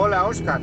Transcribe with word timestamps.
Hola, 0.00 0.26
Oscar. 0.26 0.60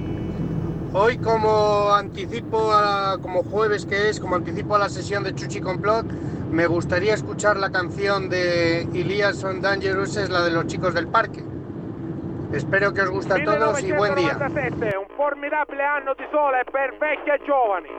Hoy 0.94 1.18
como 1.18 1.92
anticipo, 1.94 2.72
a- 2.72 3.18
como 3.22 3.44
jueves 3.44 3.86
que 3.86 4.08
es, 4.10 4.18
como 4.18 4.36
anticipo 4.36 4.76
a 4.76 4.80
la 4.80 4.88
sesión 4.88 5.26
de 5.26 5.36
Chuchi 5.36 5.60
Complot, 5.60 6.06
me 6.52 6.66
gustaría 6.68 7.14
escuchar 7.14 7.58
la 7.58 7.70
canción 7.70 8.30
de 8.30 8.88
Ilias 8.94 9.44
on 9.44 9.60
Dangerous, 9.62 10.16
es 10.16 10.30
la 10.30 10.42
de 10.44 10.52
los 10.52 10.68
chicos 10.68 10.94
del 10.94 11.08
parque. 11.10 11.44
Espero 12.54 12.94
que 12.94 13.02
os 13.02 13.10
guste 13.10 13.34
a 13.34 13.44
todos 13.44 13.84
y 13.84 13.92
buen 13.92 14.16
día. 14.16 14.36
1997, 14.40 14.98
un 14.98 15.10
formidabile 15.18 15.84
anno 15.84 16.14
di 16.14 16.24
sole 16.32 16.64
per 16.72 16.96
vecchi 16.98 17.30
e 17.30 17.40
giovani. 17.46 17.90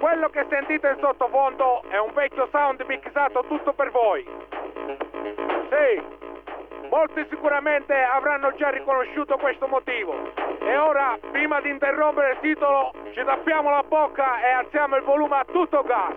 Quello 0.00 0.28
che 0.28 0.44
sentite 0.50 0.86
in 0.86 0.98
sottofondo 1.00 1.82
è 1.88 1.98
un 1.98 2.12
vecchio 2.14 2.46
sound 2.52 2.84
mixato 2.86 3.42
tutto 3.48 3.72
per 3.72 3.90
voi. 3.90 4.22
Sì, 5.72 6.02
molti 6.90 7.26
sicuramente 7.30 7.94
avranno 7.94 8.54
già 8.56 8.70
riconosciuto 8.70 9.36
questo 9.36 9.66
motivo. 9.66 10.12
E 10.60 10.76
ora, 10.76 11.18
prima 11.30 11.60
di 11.60 11.70
interrompere 11.70 12.32
il 12.32 12.38
titolo, 12.40 12.92
ci 13.14 13.22
tappiamo 13.24 13.70
la 13.70 13.84
bocca 13.86 14.40
e 14.40 14.50
alziamo 14.50 14.96
il 14.96 15.02
volume 15.02 15.36
a 15.36 15.44
tutto 15.50 15.82
gas. 15.82 16.14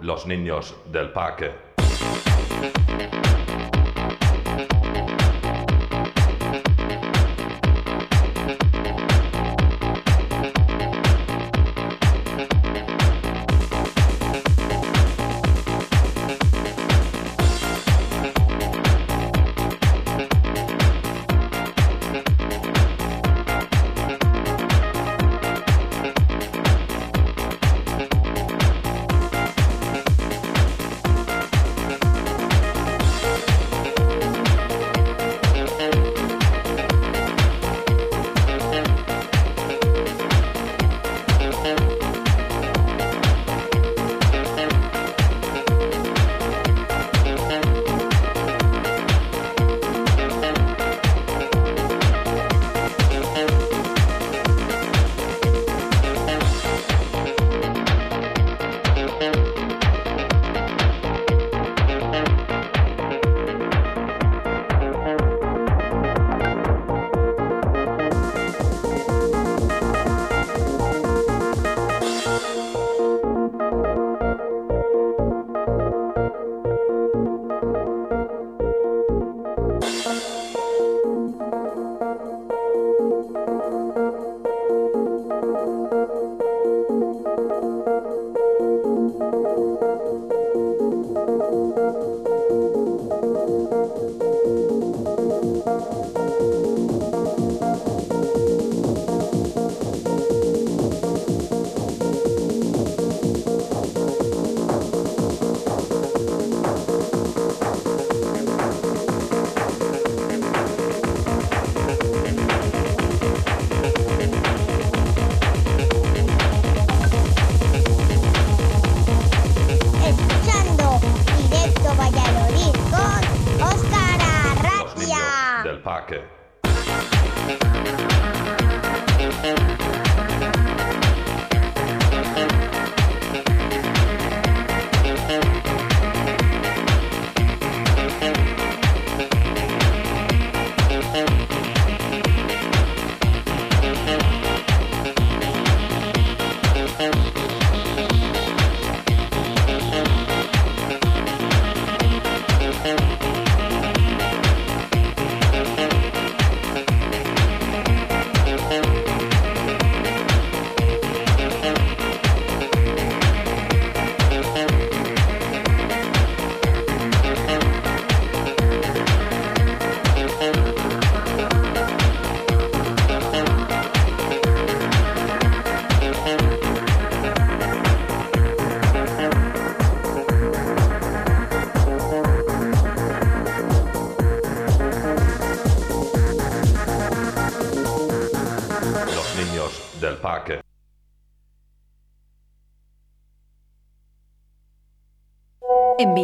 Los 0.00 0.26
niños 0.26 0.74
del 0.90 1.10
parque. 1.10 1.72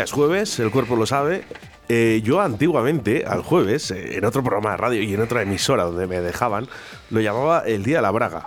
Ya 0.00 0.04
es 0.04 0.12
jueves, 0.12 0.58
el 0.60 0.70
cuerpo 0.70 0.96
lo 0.96 1.04
sabe. 1.04 1.44
Eh, 1.90 2.22
yo 2.24 2.40
antiguamente, 2.40 3.26
al 3.26 3.42
jueves, 3.42 3.90
eh, 3.90 4.16
en 4.16 4.24
otro 4.24 4.42
programa 4.42 4.70
de 4.70 4.78
radio 4.78 5.02
y 5.02 5.12
en 5.12 5.20
otra 5.20 5.42
emisora 5.42 5.84
donde 5.84 6.06
me 6.06 6.22
dejaban, 6.22 6.68
lo 7.10 7.20
llamaba 7.20 7.64
el 7.66 7.82
Día 7.82 7.96
de 7.96 8.02
la 8.04 8.10
Braga. 8.10 8.46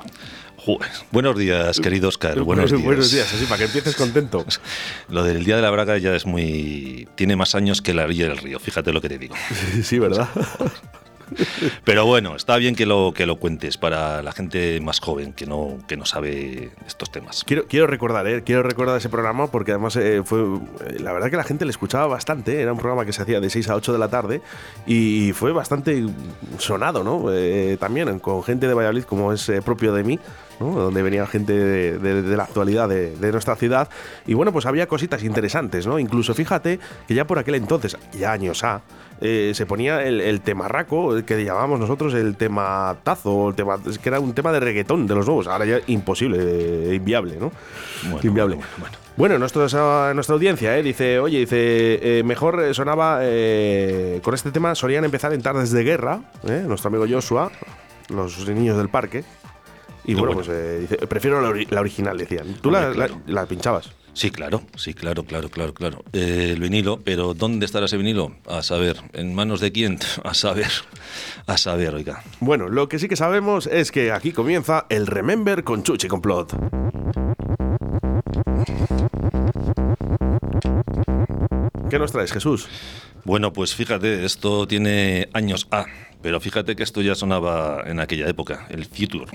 Buenos 1.12 1.38
días, 1.38 1.80
querido 1.80 2.10
Oscar. 2.10 2.40
Buenos 2.40 2.72
días. 2.72 2.84
Buenos 2.84 3.12
días, 3.12 3.32
así 3.32 3.46
para 3.46 3.60
que 3.60 3.66
empieces 3.66 3.96
contento. 3.96 4.44
Lo 5.10 5.24
del 5.24 5.44
Día 5.44 5.58
de 5.58 5.62
la 5.62 5.70
Braga 5.70 6.00
ya 6.00 6.16
es 6.16 6.26
muy. 6.26 7.08
Tiene 7.14 7.36
más 7.36 7.54
años 7.54 7.84
que 7.84 7.94
la 7.94 8.06
orilla 8.06 8.30
del 8.30 8.38
río, 8.40 8.60
fíjate 8.60 8.92
lo 8.92 9.00
que 9.00 9.10
te 9.10 9.20
digo. 9.20 9.36
sí, 9.84 10.00
¿verdad? 10.00 10.30
Pero 11.84 12.06
bueno, 12.06 12.36
está 12.36 12.58
bien 12.58 12.76
que 12.76 12.86
lo, 12.86 13.14
que 13.16 13.26
lo 13.26 13.38
cuentes 13.38 13.78
para 13.78 14.22
la 14.22 14.32
gente 14.32 14.80
más 14.82 15.00
joven 15.00 15.34
que 15.34 15.46
no, 15.46 15.78
que 15.88 15.98
no 15.98 16.06
sabe 16.06 16.72
estos 16.88 17.12
temas. 17.12 17.44
Quiero, 17.44 17.66
quiero 17.68 17.88
recordar, 17.88 18.28
¿eh? 18.28 18.44
quiero 18.44 18.64
recordar 18.64 18.98
ese 18.98 19.10
programa 19.10 19.48
porque 19.48 19.72
además 19.72 19.96
eh, 19.96 20.22
fue. 20.26 20.40
eh, 20.42 21.00
La 21.00 21.14
verdad 21.14 21.30
que 21.30 21.38
la 21.38 21.44
gente 21.44 21.66
le 21.66 21.72
escuchaba 21.72 22.08
bastante. 22.08 22.62
Era 22.62 22.72
un 22.74 22.80
programa 22.80 23.06
que 23.06 23.14
se 23.14 23.22
hacía 23.22 23.40
de 23.40 23.50
6 23.50 23.70
a 23.70 23.76
8 23.76 23.94
de 23.94 24.00
la 24.00 24.08
tarde 24.10 24.42
y 24.86 25.32
fue 25.34 25.52
bastante 25.52 26.06
sonado, 26.58 27.04
¿no? 27.04 27.32
Eh, 27.32 27.78
también 27.80 28.20
con 28.20 28.44
gente 28.44 28.68
de 28.68 28.74
Valladolid, 28.74 29.04
como 29.04 29.34
es 29.34 29.48
eh, 29.50 29.62
propio 29.62 29.94
de 29.94 30.04
mí. 30.04 30.20
donde 30.60 31.02
venía 31.02 31.26
gente 31.28 31.52
de, 31.54 32.38
la 32.38 32.44
actualidad 32.44 32.88
de, 32.88 33.32
nuestra 33.32 33.56
ciudad 33.56 33.90
y 34.26 34.34
bueno 34.34 34.54
pues 34.54 34.66
había 34.66 34.88
cositas 34.88 35.24
interesantes 35.24 35.86
no 35.88 36.00
incluso 36.00 36.34
fíjate 36.34 36.80
que 37.08 37.16
ya 37.16 37.26
por 37.26 37.38
aquel 37.40 37.56
entonces 37.56 37.98
ya 38.14 38.32
años 38.32 38.64
A 38.64 38.82
eh, 39.20 39.52
se 39.56 39.66
ponía 39.66 40.04
el, 40.04 40.22
el 40.22 40.40
temarraco 40.42 41.26
que 41.26 41.36
llamábamos 41.54 41.80
nosotros 41.80 42.14
el 42.16 42.36
tema 42.36 42.96
tazo 43.04 43.50
el 43.50 43.56
tema 43.56 43.78
es 43.90 43.98
que 44.00 44.10
era 44.10 44.20
un 44.20 44.34
tema 44.34 44.52
de 44.52 44.60
reggaetón 44.60 45.08
de 45.08 45.16
los 45.16 45.26
nuevos 45.26 45.48
ahora 45.48 45.66
ya 45.66 45.80
imposible 45.88 46.38
eh, 46.40 46.96
inviable 46.96 47.38
no 47.40 47.52
Bueno, 48.04 48.20
inviable 48.24 48.56
bueno, 48.56 48.70
bueno. 48.80 48.98
bueno, 49.16 49.38
nuestro- 49.40 49.66
esa- 49.66 50.14
nuestra 50.14 50.34
audiencia 50.34 50.78
eh, 50.78 50.84
dice, 50.84 51.20
oye, 51.20 51.40
dice, 51.40 52.20
eh, 52.20 52.24
mejor 52.24 52.62
eh, 52.64 52.74
sonaba 52.74 53.20
con 54.24 54.34
este 54.34 54.52
tema, 54.52 54.74
solían 54.76 55.06
empezar 55.06 55.32
en 55.34 55.42
tardes 55.42 55.72
de 55.72 55.84
guerra, 55.84 56.22
nuestro 56.68 56.90
amigo 56.90 57.06
Joshua, 57.10 57.52
los 58.10 58.48
niños 58.50 58.78
del 58.78 58.90
parque. 58.90 59.24
Y 60.06 60.16
bueno, 60.16 60.34
pues 60.34 60.48
dice, 60.82 60.98
prefiero 61.08 61.42
la, 61.42 61.50
ori- 61.50 61.68
la 61.70 61.80
original, 61.80 62.18
decían. 62.18 62.56
Tú 62.62 62.70
la 62.72 63.46
pinchabas. 63.46 63.92
Sí, 64.14 64.30
claro, 64.30 64.62
sí, 64.76 64.94
claro, 64.94 65.24
claro, 65.24 65.50
claro, 65.50 65.74
claro. 65.74 66.04
Eh, 66.14 66.52
el 66.54 66.60
vinilo, 66.60 67.00
pero 67.04 67.34
¿dónde 67.34 67.66
estará 67.66 67.88
ese 67.88 67.98
vinilo? 67.98 68.36
A 68.48 68.62
saber, 68.62 68.98
¿en 69.14 69.34
manos 69.34 69.60
de 69.60 69.72
quién? 69.72 69.98
A 70.24 70.34
saber, 70.34 70.72
a 71.48 71.58
saber, 71.58 71.94
oiga. 71.96 72.24
Bueno, 72.40 72.70
lo 72.70 72.88
que 72.88 73.00
sí 73.00 73.08
que 73.08 73.16
sabemos 73.16 73.68
es 73.68 73.92
que 73.92 74.12
aquí 74.12 74.32
comienza 74.32 74.86
el 74.90 75.08
Remember 75.08 75.64
con 75.64 75.84
Chuchi 75.84 76.08
Complot. 76.08 76.54
¿Qué 81.90 82.00
nos 82.00 82.12
traes, 82.12 82.32
Jesús? 82.32 82.68
Bueno, 83.26 83.52
pues 83.52 83.76
fíjate, 83.76 84.26
esto 84.26 84.68
tiene 84.68 85.30
años 85.34 85.68
A, 85.72 85.86
pero 86.22 86.40
fíjate 86.40 86.76
que 86.76 86.84
esto 86.84 87.02
ya 87.02 87.16
sonaba 87.16 87.84
en 87.86 88.00
aquella 88.00 88.28
época, 88.28 88.68
el 88.70 88.86
Future. 88.86 89.26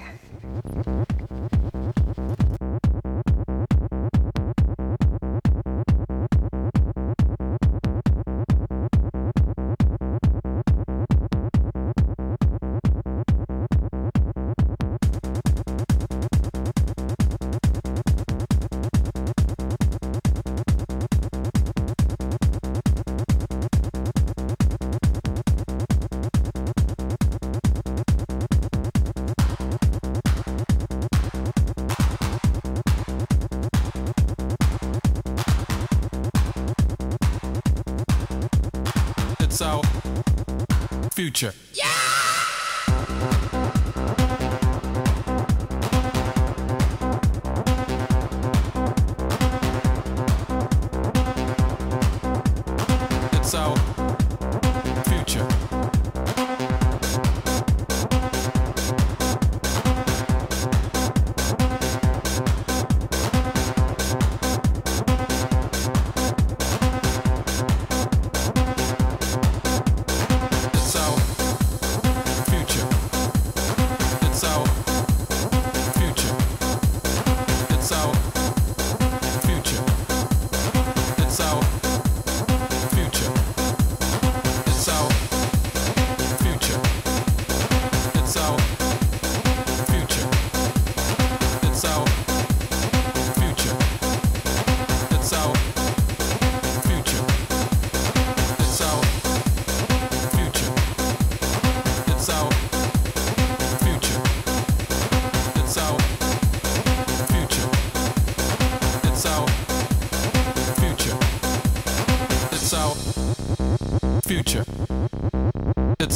future. 41.19 41.53
Yeah! 41.75 42.18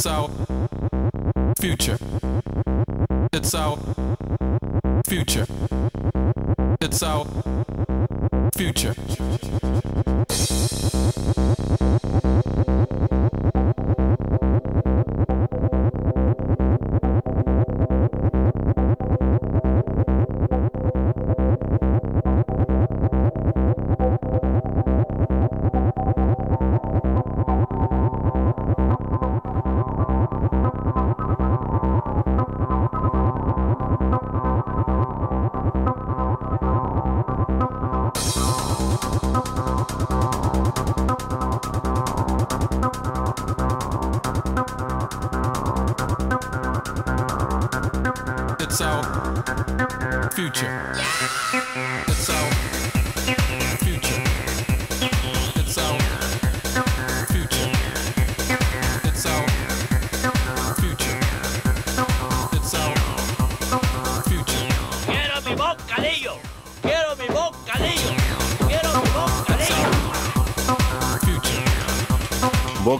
It's 0.03 0.11
our 0.11 0.29
future. 1.61 1.97
It's 3.31 3.55
our 3.55 3.77
future. 5.07 5.47
It's 6.81 7.03
our 7.03 7.25
future. 8.53 8.95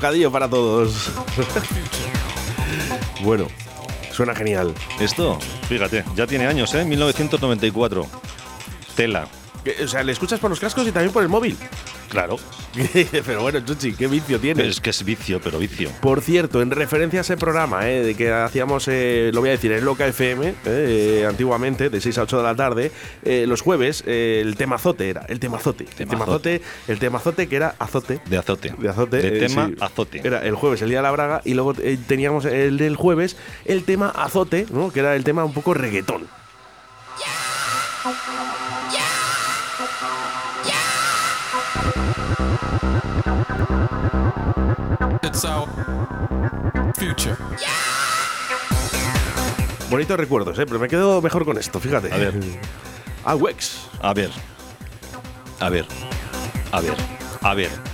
Bocadillo 0.04 0.34
para 0.34 0.50
todos. 0.50 1.12
bueno, 3.24 3.48
suena 4.12 4.36
genial. 4.36 4.74
Esto, 5.00 5.40
fíjate, 5.70 6.04
ya 6.14 6.28
tiene 6.28 6.46
años, 6.46 6.74
¿eh? 6.74 6.84
1994. 6.84 8.06
Tela. 8.98 9.30
O 9.82 9.88
sea, 9.88 10.04
le 10.04 10.12
escuchas 10.12 10.42
por 10.42 10.50
los 10.50 10.60
cascos 10.60 10.86
y 10.86 10.92
también 10.92 11.14
por 11.14 11.24
el 11.24 11.30
móvil. 11.30 11.58
Claro. 12.10 12.36
pero 13.26 13.42
bueno, 13.42 13.60
Chuchi, 13.60 13.94
qué 13.94 14.08
vicio 14.08 14.40
Pero 14.40 14.56
tienes. 14.56 14.68
es 14.68 14.82
que 14.82 14.90
es 14.90 15.04
vicio, 15.04 15.40
pero 15.42 15.60
vicio. 15.60 15.90
Por 16.02 16.22
cierto, 16.22 16.62
en 16.62 16.72
referencia 16.72 17.20
a 17.20 17.22
ese 17.22 17.38
programa 17.38 17.90
eh, 17.90 18.04
de 18.04 18.16
que 18.16 18.32
hacíamos, 18.32 18.88
eh, 18.88 19.32
lo 19.34 19.42
voy 19.42 19.50
a 19.50 19.54
decir, 19.54 19.72
en 19.72 19.86
Loca 19.86 20.08
FM, 20.08 20.56
eh, 20.66 21.26
antiguamente, 21.28 21.90
de 21.90 22.02
6 22.02 22.18
a 22.18 22.24
8 22.24 22.38
de 22.38 22.44
la 22.44 22.56
tarde, 22.56 22.92
eh, 23.24 23.46
los 23.48 23.62
jueves, 23.62 24.04
eh, 24.08 24.42
el 24.44 24.56
temazote 24.56 25.10
era, 25.10 25.26
el 25.28 25.40
temazote. 25.40 25.86
El 25.98 26.08
temazote, 26.08 26.62
el 26.88 27.00
temazote 27.00 27.48
que 27.48 27.56
era 27.56 27.76
azote. 27.80 28.20
De 28.26 28.38
azote. 28.38 28.74
De 28.78 28.90
azote. 28.90 29.18
De 29.18 29.38
eh, 29.38 29.48
tema 29.48 29.68
sí. 29.68 29.76
azote. 29.80 30.22
Era 30.24 30.44
el 30.46 30.56
jueves, 30.56 30.82
el 30.82 30.90
día 30.90 31.00
de 31.00 31.04
la 31.04 31.12
braga, 31.12 31.42
y 31.46 31.54
luego 31.54 31.74
eh, 31.80 31.98
teníamos 32.08 32.46
el 32.46 32.78
del 32.78 32.96
jueves, 32.96 33.38
el 33.66 33.84
tema 33.84 34.10
azote, 34.10 34.66
¿no? 34.72 34.92
que 34.92 35.00
era 35.02 35.16
el 35.16 35.24
tema 35.24 35.46
un 35.46 35.54
poco 35.54 35.74
reggaetón. 35.74 36.28
It's 45.22 45.46
our 45.46 45.68
future. 46.96 47.38
Bonitos 49.90 50.18
recuerdos, 50.18 50.58
¿eh? 50.60 50.66
pero 50.66 50.80
me 50.80 50.88
quedo 50.88 51.22
mejor 51.22 51.46
con 51.46 51.58
esto, 51.58 51.80
fíjate. 51.80 52.12
A 52.12 52.18
ver. 52.18 52.34
Awex. 53.26 53.88
A 54.02 54.14
ver. 54.14 54.32
A 55.60 55.70
ver. 55.70 55.86
A 56.72 56.82
ver. 56.82 56.96
A 57.42 57.54
ver. 57.54 57.93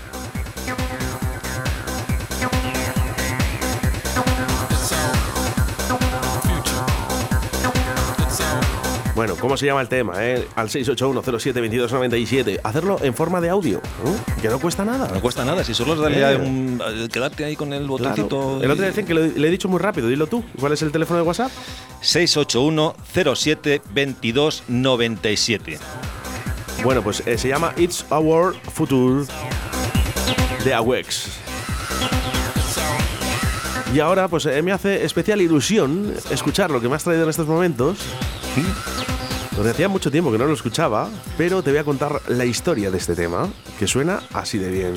Bueno, 9.20 9.36
¿cómo 9.36 9.58
se 9.58 9.66
llama 9.66 9.82
el 9.82 9.90
tema? 9.90 10.14
Eh? 10.26 10.48
Al 10.56 10.70
681072297. 10.70 12.62
Hacerlo 12.64 13.00
en 13.02 13.14
forma 13.14 13.42
de 13.42 13.50
audio, 13.50 13.82
¿no? 14.02 14.16
que 14.42 14.48
no 14.48 14.60
cuesta 14.62 14.86
nada. 14.86 15.10
No 15.14 15.20
cuesta 15.20 15.44
nada, 15.44 15.62
si 15.66 15.74
solo 15.74 15.96
es 15.96 16.00
darle 16.00 16.22
Eh. 16.22 16.36
un- 16.38 16.82
a 16.82 17.06
quedarte 17.10 17.44
ahí 17.44 17.58
con 17.58 17.74
el 17.74 17.80
Claro. 17.86 17.98
botoncito. 17.98 18.62
El 18.64 18.72
otro 18.72 18.76
día 18.82 18.94
decían 18.94 19.06
que 19.06 19.14
le 19.14 19.46
he 19.46 19.52
dicho 19.52 19.68
muy 19.68 19.80
rápido, 19.80 20.08
dilo 20.08 20.28
tú. 20.28 20.46
¿Cuál 20.58 20.72
es 20.72 20.82
el 20.84 20.94
teléfono 20.94 21.20
de 21.20 21.26
WhatsApp? 21.26 21.52
681 22.00 22.96
07 23.12 23.82
22 23.94 24.64
97. 24.70 25.80
Bueno, 26.86 27.02
pues 27.02 27.22
eh, 27.28 27.38
se 27.38 27.50
llama 27.50 27.74
It's 27.76 28.06
Our 28.12 28.56
Future 28.74 29.26
de 30.64 30.74
Awex. 30.74 31.26
Y 33.94 34.00
ahora, 34.00 34.30
pues 34.30 34.46
eh, 34.46 34.62
me 34.62 34.72
hace 34.72 35.04
especial 35.04 35.42
ilusión 35.42 36.14
escuchar 36.32 36.72
lo 36.72 36.80
que 36.80 36.88
me 36.88 36.96
has 36.96 37.04
traído 37.04 37.24
en 37.24 37.30
estos 37.30 37.48
momentos. 37.48 37.98
Porque 39.60 39.72
hacía 39.72 39.89
mucho 39.89 40.10
tiempo 40.10 40.32
que 40.32 40.38
no 40.38 40.46
lo 40.46 40.54
escuchaba, 40.54 41.10
pero 41.38 41.62
te 41.62 41.72
voy 41.72 41.80
a 41.80 41.84
contar 41.84 42.22
la 42.30 42.46
historia 42.46 42.89
de 42.92 42.98
este 42.98 43.13
tema, 43.13 43.50
que 43.78 43.88
suena 43.88 44.22
así 44.32 44.58
de 44.58 44.72
bien. 44.72 44.94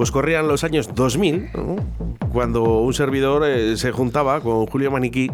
Pues 0.00 0.12
corrían 0.12 0.48
los 0.48 0.64
años 0.64 0.94
2000, 0.94 1.50
¿no? 1.52 1.76
cuando 2.32 2.62
un 2.78 2.94
servidor 2.94 3.44
eh, 3.44 3.76
se 3.76 3.92
juntaba 3.92 4.40
con 4.40 4.64
Julio 4.66 4.90
Maniquí 4.90 5.30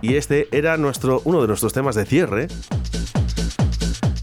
y 0.00 0.14
este 0.14 0.48
era 0.52 0.78
nuestro, 0.78 1.20
uno 1.26 1.42
de 1.42 1.46
nuestros 1.46 1.74
temas 1.74 1.96
de 1.96 2.06
cierre. 2.06 2.48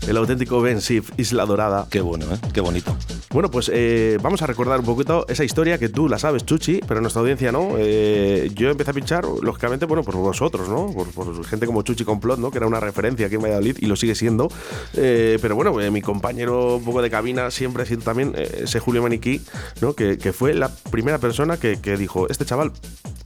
El 0.07 0.17
auténtico 0.17 0.61
Ben 0.61 0.81
Sif, 0.81 1.11
Isla 1.17 1.45
Dorada. 1.45 1.85
Qué 1.91 2.01
bueno, 2.01 2.25
¿eh? 2.33 2.39
Qué 2.53 2.61
bonito. 2.61 2.97
Bueno, 3.33 3.49
pues 3.49 3.71
eh, 3.73 4.17
vamos 4.21 4.41
a 4.41 4.47
recordar 4.47 4.79
un 4.81 4.85
poquito 4.85 5.25
esa 5.29 5.45
historia 5.45 5.77
que 5.77 5.87
tú 5.87 6.09
la 6.09 6.19
sabes, 6.19 6.45
Chuchi, 6.45 6.81
pero 6.85 6.99
nuestra 6.99 7.21
audiencia 7.21 7.51
no. 7.51 7.75
Eh, 7.77 8.51
yo 8.53 8.69
empecé 8.69 8.91
a 8.91 8.93
pinchar, 8.93 9.23
lógicamente, 9.25 9.85
bueno, 9.85 10.03
por 10.03 10.17
vosotros, 10.17 10.67
¿no? 10.67 10.91
Por, 10.91 11.45
gente 11.45 11.65
como 11.65 11.81
Chuchi 11.81 12.03
Complot, 12.03 12.39
¿no? 12.39 12.51
Que 12.51 12.57
era 12.57 12.67
una 12.67 12.81
referencia 12.81 13.27
aquí 13.27 13.35
en 13.35 13.41
Valladolid 13.41 13.77
y 13.79 13.85
lo 13.85 13.95
sigue 13.95 14.15
siendo. 14.15 14.49
Eh, 14.95 15.39
pero 15.41 15.55
bueno, 15.55 15.73
mi 15.91 16.01
compañero 16.01 16.75
un 16.75 16.83
poco 16.83 17.01
de 17.01 17.09
cabina 17.09 17.51
siempre 17.51 17.83
ha 17.83 17.85
sido 17.85 18.01
también 18.01 18.33
ese 18.35 18.79
Julio 18.79 19.01
Maniquí, 19.01 19.41
¿no? 19.79 19.93
Que, 19.93 20.17
que 20.17 20.33
fue 20.33 20.53
la 20.53 20.69
primera 20.91 21.17
persona 21.17 21.55
que, 21.55 21.79
que 21.79 21.95
dijo, 21.95 22.27
este 22.29 22.43
chaval, 22.43 22.73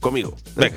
conmigo. 0.00 0.36
Venga. 0.54 0.76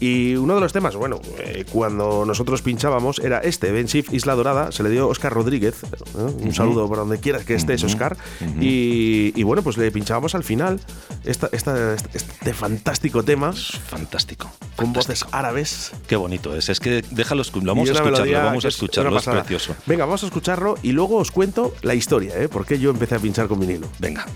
Y 0.00 0.34
uno 0.36 0.54
de 0.56 0.60
los 0.60 0.72
temas, 0.72 0.96
bueno, 0.96 1.20
eh, 1.38 1.64
cuando 1.70 2.24
nosotros 2.26 2.62
pinchábamos 2.62 3.18
era 3.20 3.38
este, 3.38 3.70
Ben 3.72 3.86
Shift 3.86 4.12
Isla 4.12 4.34
Dorada, 4.34 4.72
se 4.72 4.82
le 4.82 4.90
dio 4.90 5.08
Oscar 5.08 5.32
Rodríguez, 5.32 5.82
¿eh? 5.84 5.88
un 6.16 6.52
saludo 6.54 6.86
por 6.88 6.98
donde 6.98 7.18
quieras 7.20 7.44
que 7.44 7.54
estés, 7.54 7.82
Oscar. 7.84 8.16
y, 8.60 9.32
y 9.34 9.42
bueno, 9.44 9.62
pues 9.62 9.76
le 9.76 9.90
pinchábamos 9.90 10.34
al 10.34 10.44
final 10.44 10.80
esta, 11.24 11.48
esta- 11.52 11.94
este, 12.12 12.54
fantástico 12.54 13.22
tema. 13.22 13.52
Fantástico. 13.52 14.50
Con 14.76 14.92
voces 14.92 15.24
árabes. 15.30 15.92
Qué 16.06 16.16
bonito 16.16 16.54
es. 16.56 16.68
Es 16.68 16.80
que 16.80 17.02
déjalo, 17.10 17.42
escu- 17.42 17.64
vamos 17.64 17.88
a 17.88 17.92
escucharlo, 17.92 18.32
vamos 18.44 18.64
a 18.64 18.68
es 18.68 18.74
escucharlo, 18.74 19.16
es 19.18 19.24
precioso. 19.24 19.76
Venga, 19.86 20.04
vamos 20.04 20.22
a 20.22 20.26
escucharlo 20.26 20.76
y 20.82 20.92
luego 20.92 21.16
os 21.16 21.30
cuento 21.30 21.74
la 21.82 21.94
historia, 21.94 22.36
¿eh? 22.38 22.48
Por 22.48 22.66
qué 22.66 22.78
yo 22.78 22.90
empecé 22.90 23.14
a 23.14 23.18
pinchar 23.20 23.46
con 23.48 23.60
vinilo. 23.60 23.86
Venga. 24.00 24.26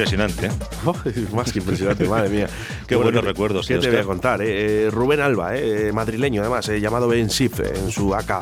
Impresionante, 0.00 0.46
¿eh? 0.46 1.26
Más 1.34 1.52
que 1.52 1.58
impresionante, 1.58 2.08
madre 2.08 2.28
mía. 2.30 2.48
Qué 2.86 2.96
buenos 2.96 3.22
recuerdos, 3.22 3.66
¿Qué 3.66 3.74
te 3.74 3.80
voy 3.80 3.86
a 3.88 3.90
Oscar. 4.00 4.06
contar? 4.06 4.42
eh? 4.42 4.86
Eh, 4.86 4.90
Rubén 4.90 5.20
Alba, 5.20 5.56
eh, 5.56 5.92
madrileño 5.92 6.40
además, 6.40 6.68
eh, 6.70 6.80
llamado 6.80 7.06
Ben 7.08 7.28
Sif 7.28 7.60
en 7.60 7.90
su 7.90 8.14
AK. 8.14 8.40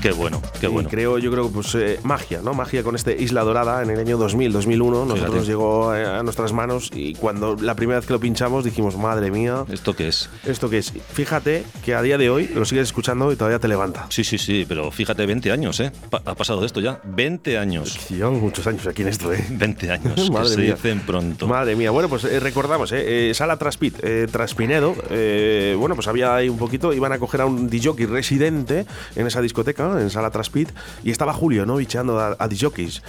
Qué 0.00 0.12
bueno, 0.12 0.40
qué 0.70 0.82
Y 0.82 0.84
creo, 0.86 1.18
yo 1.18 1.30
creo, 1.30 1.50
pues 1.50 1.74
eh, 1.74 2.00
magia, 2.02 2.40
¿no? 2.42 2.54
Magia 2.54 2.82
con 2.82 2.94
este 2.96 3.20
Isla 3.20 3.42
Dorada 3.42 3.82
en 3.82 3.90
el 3.90 3.98
año 3.98 4.16
2000, 4.18 4.52
2001. 4.52 5.04
Nosotros 5.04 5.30
Fíjate. 5.30 5.46
llegó 5.46 5.94
eh, 5.94 6.04
a 6.06 6.22
nuestras 6.22 6.52
manos 6.52 6.90
y 6.94 7.14
cuando 7.14 7.56
la 7.60 7.74
primera 7.74 7.98
vez 8.00 8.06
que 8.06 8.12
lo 8.12 8.20
pinchamos 8.20 8.64
dijimos, 8.64 8.96
madre 8.96 9.30
mía, 9.30 9.64
¿Esto 9.70 9.94
qué 9.94 10.08
es? 10.08 10.28
¿esto 10.44 10.68
qué 10.70 10.78
es? 10.78 10.92
Fíjate 11.12 11.64
que 11.84 11.94
a 11.94 12.02
día 12.02 12.18
de 12.18 12.30
hoy 12.30 12.48
lo 12.54 12.64
sigues 12.64 12.84
escuchando 12.88 13.32
y 13.32 13.36
todavía 13.36 13.58
te 13.58 13.68
levanta. 13.68 14.06
Sí, 14.10 14.24
sí, 14.24 14.38
sí, 14.38 14.64
pero 14.68 14.90
fíjate, 14.90 15.26
20 15.26 15.50
años, 15.52 15.80
¿eh? 15.80 15.92
Pa- 16.10 16.22
ha 16.24 16.34
pasado 16.34 16.60
de 16.60 16.66
esto 16.66 16.80
ya. 16.80 17.00
20 17.04 17.58
años. 17.58 17.98
Llevamos 18.10 18.40
muchos 18.42 18.66
años 18.66 18.86
aquí 18.86 19.02
en 19.02 19.08
esto, 19.08 19.32
¿eh? 19.32 19.44
20 19.50 19.90
años, 19.90 20.14
que 20.14 20.30
Madre 20.30 20.48
se 20.50 20.56
mía. 20.58 20.74
dicen 20.74 21.00
pronto. 21.00 21.46
Madre 21.46 21.76
mía, 21.76 21.90
bueno, 21.90 22.08
pues 22.08 22.24
eh, 22.24 22.40
recordamos, 22.40 22.92
eh, 22.92 23.32
Sala 23.34 23.56
Traspit, 23.56 23.96
Traspinedo, 24.30 24.94
bueno, 25.78 25.94
pues 25.94 26.08
había 26.08 26.34
ahí 26.34 26.48
un 26.48 26.58
poquito, 26.58 26.92
iban 26.92 27.12
a 27.12 27.18
coger 27.18 27.40
a 27.42 27.46
un 27.46 27.68
DJ 27.68 28.06
residente 28.06 28.86
en 29.16 29.26
esa 29.26 29.40
discoteca, 29.40 30.00
en 30.00 30.10
Sala 30.10 30.30
Traspit, 30.30 30.44
y 31.02 31.10
estaba 31.10 31.32
Julio, 31.32 31.66
¿no? 31.66 31.76
Bicheando 31.76 32.18
a, 32.18 32.36
a 32.38 32.48
DJs. 32.48 33.02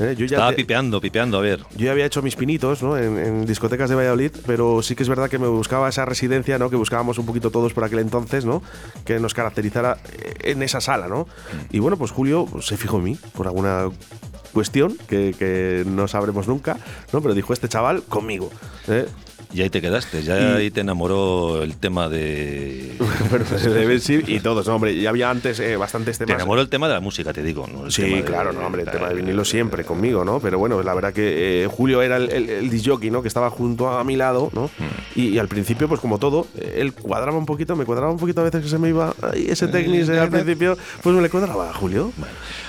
Eh, 0.00 0.14
yo 0.16 0.26
ya 0.26 0.36
Estaba 0.36 0.50
te- 0.50 0.56
pipeando, 0.58 1.00
pipeando, 1.00 1.38
a 1.38 1.40
ver. 1.40 1.58
yo 1.76 1.86
ya 1.86 1.90
había 1.90 2.06
hecho 2.06 2.22
mis 2.22 2.36
pinitos 2.36 2.84
¿no? 2.84 2.96
en, 2.96 3.18
en 3.18 3.46
discotecas 3.46 3.90
de 3.90 3.96
Valladolid, 3.96 4.30
pero 4.46 4.80
sí 4.80 4.94
que 4.94 5.02
es 5.02 5.08
verdad 5.08 5.28
que 5.28 5.40
me 5.40 5.48
buscaba 5.48 5.88
esa 5.88 6.04
residencia, 6.04 6.56
¿no? 6.56 6.70
que 6.70 6.76
buscábamos 6.76 7.18
un 7.18 7.26
poquito 7.26 7.50
todos 7.50 7.72
por 7.72 7.82
aquel 7.82 7.98
entonces, 7.98 8.44
¿no? 8.44 8.62
que 9.04 9.18
nos 9.18 9.34
caracterizara 9.34 9.98
eh, 10.12 10.34
en 10.52 10.62
esa 10.62 10.80
sala. 10.80 11.08
¿no? 11.08 11.26
Y 11.72 11.80
bueno, 11.80 11.96
pues 11.96 12.12
Julio 12.12 12.46
pues, 12.46 12.66
se 12.66 12.76
fijó 12.76 12.98
en 12.98 13.04
mí 13.04 13.18
por 13.34 13.48
alguna 13.48 13.88
cuestión 14.52 14.96
que, 15.08 15.34
que 15.36 15.82
no 15.84 16.06
sabremos 16.06 16.46
nunca, 16.46 16.76
¿no? 17.12 17.20
pero 17.20 17.34
dijo 17.34 17.52
este 17.52 17.68
chaval 17.68 18.02
conmigo. 18.04 18.50
¿eh? 18.86 19.06
Y 19.52 19.62
ahí 19.62 19.70
te 19.70 19.80
quedaste, 19.80 20.22
ya 20.22 20.38
Y- 20.38 20.56
ahí 20.56 20.70
te 20.70 20.80
enamoró 20.80 21.62
el 21.62 21.76
tema 21.76 22.08
de. 22.08 22.92
Bueno, 23.30 23.44
pues 23.48 23.62
de 23.74 23.86
Ben 23.86 24.00
Sib 24.00 24.24
y 24.28 24.40
todos, 24.40 24.66
¿no? 24.66 24.76
hombre, 24.76 24.98
ya 24.98 25.10
había 25.10 25.28
antes 25.30 25.58
eh, 25.60 25.76
bastantes 25.76 26.16
Te 26.18 26.24
temas. 26.26 26.40
enamoró 26.40 26.60
el 26.62 26.68
tema 26.68 26.88
de 26.88 26.94
la 26.94 27.00
música, 27.00 27.32
te 27.32 27.42
digo. 27.42 27.66
¿no? 27.66 27.86
El 27.86 27.92
tema 27.94 28.08
Sí, 28.08 28.14
de- 28.14 28.24
claro, 28.24 28.52
no, 28.52 28.60
hombre, 28.60 28.82
el 28.82 28.90
tema 28.90 29.08
de 29.08 29.14
vinilo 29.16 29.44
siempre 29.44 29.84
conmigo, 29.84 30.24
¿no? 30.24 30.40
Pero 30.40 30.58
bueno, 30.58 30.82
la 30.82 30.94
verdad 30.94 31.12
que 31.12 31.64
eh, 31.64 31.66
Julio 31.66 32.00
era 32.02 32.16
el, 32.16 32.30
el, 32.30 32.48
el 32.48 32.70
disc 32.70 32.86
jockey, 32.88 33.10
¿no? 33.10 33.20
Que 33.22 33.28
estaba 33.28 33.50
junto 33.50 33.88
a 33.90 34.02
mi 34.04 34.16
lado, 34.16 34.50
¿no? 34.54 34.64
Mm. 34.66 35.18
Y, 35.20 35.28
y 35.28 35.38
al 35.38 35.48
principio, 35.48 35.88
pues 35.88 36.00
como 36.00 36.18
todo, 36.18 36.46
eh, 36.56 36.76
él 36.78 36.92
cuadraba 36.94 37.36
un 37.36 37.46
poquito, 37.46 37.76
me 37.76 37.84
cuadraba 37.84 38.12
un 38.12 38.18
poquito 38.18 38.40
a 38.40 38.44
veces 38.44 38.62
que 38.62 38.68
se 38.68 38.78
me 38.78 38.88
iba 38.90 39.14
ahí 39.22 39.46
ese 39.50 39.66
Eh, 39.66 39.68
Technics 39.68 40.08
eh, 40.08 40.18
al 40.20 40.30
principio, 40.30 40.76
pues 41.02 41.14
me 41.14 41.20
le 41.22 41.28
cuadraba 41.30 41.70
a 41.70 41.74
Julio. 41.74 42.12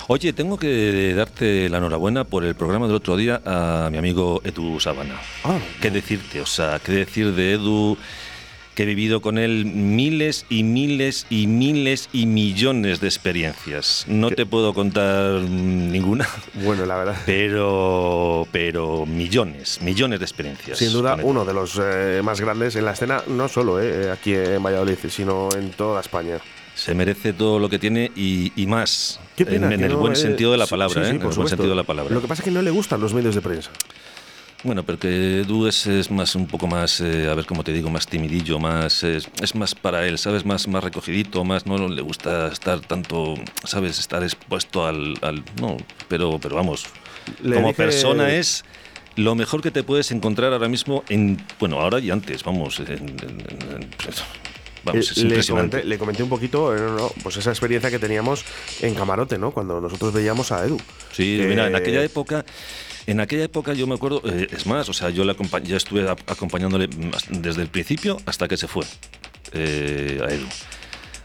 Oye, 0.07 0.33
tengo 0.33 0.57
que 0.57 1.13
darte 1.15 1.69
la 1.69 1.77
enhorabuena 1.77 2.23
por 2.23 2.43
el 2.43 2.55
programa 2.55 2.87
del 2.87 2.95
otro 2.95 3.15
día 3.15 3.41
a 3.45 3.89
mi 3.91 3.97
amigo 3.99 4.41
Edu 4.43 4.79
Sabana. 4.79 5.15
Ah. 5.43 5.59
¿Qué 5.81 5.91
decirte? 5.91 6.41
O 6.41 6.45
sea, 6.47 6.68
¿qué 6.77 6.91
decir 6.91 7.33
de 7.33 7.53
Edu? 7.53 7.97
Que 8.75 8.83
he 8.83 8.85
vivido 8.85 9.19
con 9.19 9.37
él 9.37 9.65
miles 9.65 10.45
y 10.49 10.63
miles 10.63 11.25
y 11.29 11.47
miles 11.47 12.07
y 12.13 12.25
millones 12.27 13.01
de 13.01 13.07
experiencias. 13.07 14.05
No 14.07 14.29
te 14.31 14.45
puedo 14.45 14.73
contar 14.73 15.41
ninguna, 15.41 16.29
Bueno, 16.63 16.85
la 16.85 16.95
verdad. 16.95 17.17
pero, 17.25 18.47
pero 18.53 19.05
millones, 19.05 19.81
millones 19.81 20.19
de 20.19 20.25
experiencias. 20.25 20.77
Sin 20.77 20.93
duda, 20.93 21.17
uno 21.21 21.43
de 21.43 21.53
los 21.53 21.77
eh, 21.83 22.21
más 22.23 22.39
grandes 22.39 22.75
en 22.77 22.85
la 22.85 22.91
escena, 22.93 23.21
no 23.27 23.49
solo 23.49 23.81
eh, 23.81 24.11
aquí 24.11 24.33
en 24.33 24.63
Valladolid, 24.63 24.95
sino 25.09 25.49
en 25.57 25.71
toda 25.71 25.99
España. 25.99 26.37
Se 26.75 26.95
merece 26.95 27.33
todo 27.33 27.59
lo 27.59 27.67
que 27.67 27.79
tiene 27.79 28.09
y, 28.15 28.53
y 28.55 28.65
más. 28.65 29.19
Qué 29.35 29.45
pena 29.45 29.73
en, 29.73 29.83
el 29.83 29.91
no, 29.91 29.97
buen 29.97 30.13
eh, 30.13 30.15
sentido 30.15 30.53
de 30.53 30.57
la 30.57 30.67
palabra, 30.67 30.93
sí, 30.93 31.01
sí, 31.01 31.05
¿eh? 31.07 31.09
en 31.17 31.21
el 31.21 31.35
buen 31.35 31.49
sentido 31.49 31.71
de 31.71 31.75
la 31.75 31.83
palabra. 31.83 32.13
Lo 32.13 32.21
que 32.21 32.27
pasa 32.29 32.41
es 32.41 32.45
que 32.45 32.51
no 32.51 32.61
le 32.61 32.71
gustan 32.71 33.01
los 33.01 33.13
medios 33.13 33.35
de 33.35 33.41
prensa. 33.41 33.71
Bueno, 34.63 34.83
pero 34.83 34.99
que 34.99 35.39
Edu 35.41 35.67
es, 35.67 35.87
es 35.87 36.11
más 36.11 36.35
un 36.35 36.45
poco 36.45 36.67
más, 36.67 36.99
eh, 36.99 37.29
a 37.29 37.33
ver 37.33 37.45
cómo 37.45 37.63
te 37.63 37.71
digo, 37.71 37.89
más 37.89 38.05
timidillo, 38.07 38.59
más 38.59 39.03
es, 39.03 39.29
es 39.41 39.55
más 39.55 39.73
para 39.73 40.05
él, 40.05 40.17
¿sabes? 40.17 40.45
Más, 40.45 40.67
más 40.67 40.83
recogidito, 40.83 41.45
más 41.45 41.65
no 41.65 41.87
le 41.87 42.01
gusta 42.01 42.47
estar 42.47 42.81
tanto, 42.81 43.35
¿sabes? 43.63 43.99
Estar 43.99 44.21
expuesto 44.21 44.85
al, 44.85 45.13
al- 45.21 45.43
no, 45.61 45.77
pero, 46.09 46.39
pero 46.41 46.57
vamos, 46.57 46.85
Le 47.41 47.55
como 47.55 47.69
dije- 47.69 47.77
persona 47.83 48.33
es 48.35 48.65
lo 49.15 49.33
mejor 49.33 49.61
que 49.61 49.71
te 49.71 49.83
puedes 49.83 50.11
encontrar 50.11 50.51
ahora 50.51 50.67
mismo 50.67 51.05
en, 51.07 51.41
bueno, 51.57 51.79
ahora 51.79 51.99
y 51.99 52.11
antes, 52.11 52.43
vamos, 52.43 52.81
en- 52.81 52.87
en- 52.91 52.99
en- 52.99 53.81
en- 53.81 53.89
vamos, 54.83 55.17
Eh, 55.17 55.23
le, 55.23 55.45
comenté, 55.45 55.83
le 55.85 55.97
comenté 55.97 56.21
un 56.23 56.29
poquito 56.29 56.75
eh, 56.75 56.79
no, 56.81 56.95
no, 56.97 57.11
pues 57.23 57.37
esa 57.37 57.51
experiencia 57.51 57.89
que 57.89 57.99
teníamos 57.99 58.43
en 58.81 58.93
camarote, 58.93 59.37
¿no? 59.37 59.51
Cuando 59.51 59.79
nosotros 59.79 60.11
veíamos 60.13 60.51
a 60.51 60.65
Edu. 60.65 60.77
Sí, 61.13 61.39
mira, 61.47 61.67
en 61.67 61.75
aquella 61.77 62.03
época, 62.03 62.43
en 63.11 63.19
aquella 63.19 63.43
época 63.45 63.73
yo 63.73 63.87
me 63.87 63.95
acuerdo, 63.95 64.21
eh, 64.25 64.47
es 64.51 64.65
más, 64.65 64.87
o 64.89 64.93
sea, 64.93 65.09
yo 65.09 65.23
acompa- 65.23 65.61
ya 65.63 65.77
estuve 65.77 66.07
acompañándole 66.09 66.87
desde 67.29 67.61
el 67.61 67.67
principio 67.69 68.17
hasta 68.25 68.47
que 68.47 68.57
se 68.57 68.67
fue 68.67 68.85
eh, 69.53 70.19
a 70.25 70.31
Edu. 70.31 70.47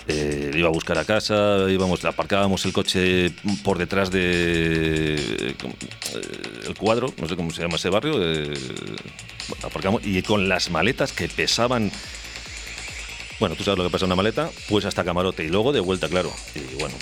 Eh, 0.07 0.51
iba 0.55 0.69
a 0.69 0.71
buscar 0.71 0.99
a 0.99 1.05
casa, 1.07 1.65
íbamos, 1.71 2.05
aparcábamos 2.05 2.65
el 2.67 2.75
coche 2.75 3.31
por 3.63 3.79
detrás 3.79 4.11
de 4.11 5.15
eh, 5.17 5.55
el 6.67 6.75
cuadro, 6.75 7.13
no 7.17 7.27
sé 7.27 7.37
cómo 7.37 7.51
se 7.51 7.63
llama 7.63 7.77
ese 7.77 7.89
barrio, 7.89 8.15
aparcamos 9.63 10.03
y 10.05 10.21
con 10.23 10.49
las 10.49 10.71
maletas 10.71 11.13
que 11.13 11.29
pesaban 11.29 11.91
bueno, 13.41 13.57
tú 13.57 13.65
sabes 13.65 13.79
lo 13.79 13.85
que 13.85 13.91
pasa 13.91 14.05
en 14.05 14.11
una 14.11 14.17
maleta, 14.17 14.49
pues 14.69 14.85
hasta 14.85 15.05
camarote 15.05 15.45
y 15.45 15.49
luego 15.49 15.73
de 15.73 15.81
vuelta, 15.81 16.09
claro. 16.09 16.33
Y 16.55 16.77
bueno, 16.79 16.95